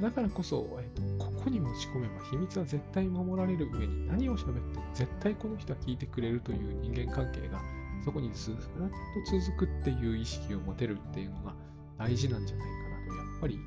[0.00, 7.60] だからこそ、えっと、ここに持ち込めば秘密は絶対守られる上に何を喋っても絶対この人は聞いてくれるという人間関係が
[8.02, 8.60] そこにずっと
[9.38, 11.54] 続くっていう意識を持てるっていうのが
[11.98, 13.58] 大事なんじゃないかなと、やっぱり、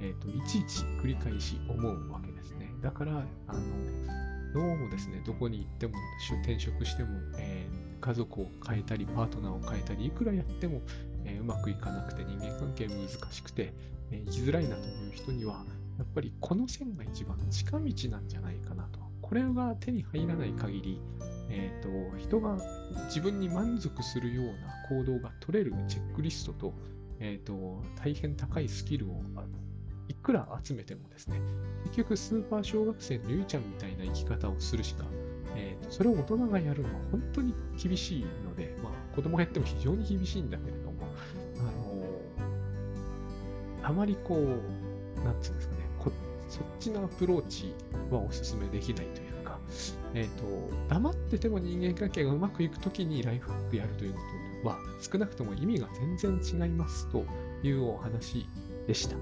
[0.00, 2.72] えーと、いちいち繰り返し思うわけですね。
[2.80, 3.60] だから、あの
[4.52, 5.94] どうもですね、どこに行っても、
[6.42, 10.82] 転職しても、えー、家族を変えたり、パートナーを変えたり、いくらやっても、
[11.24, 13.72] えー、うまくいかなくて、人間関係難しくて、
[14.10, 15.64] えー、生きづらいなという人には、
[15.96, 19.00] やっぱりこの線が一番近道なんじゃないかなと。
[19.22, 21.00] これが手に入らない限り、
[21.48, 22.58] えーと、人が
[23.06, 24.52] 自分に満足するような
[24.90, 26.74] 行動が取れるチェックリストと,、
[27.20, 29.22] えーと、大変高いスキルを
[30.08, 31.40] いくら集めてもですね、
[31.84, 35.04] 結局スーパー小学生のゆいちゃんみたいな生き方をするしか、
[35.56, 41.06] えーと、それを大人がやるのは本当に厳しいので、まあ、子供がやっても非常に厳しいんだけれども、
[41.58, 41.62] あ
[43.84, 44.60] のあまりこう、
[45.24, 45.82] なんつうんですかね、
[46.48, 47.72] そっちのアプローチ
[48.10, 49.58] はお勧めできないというか
[50.14, 50.44] えっ、ー、と、
[50.88, 54.16] 黙ってても人間関係がうまくいくときにライフハックやるというの
[54.62, 55.88] とは、少なくとも意味が
[56.18, 57.24] 全然違いますと
[57.62, 58.46] いうお話
[58.86, 59.16] でした。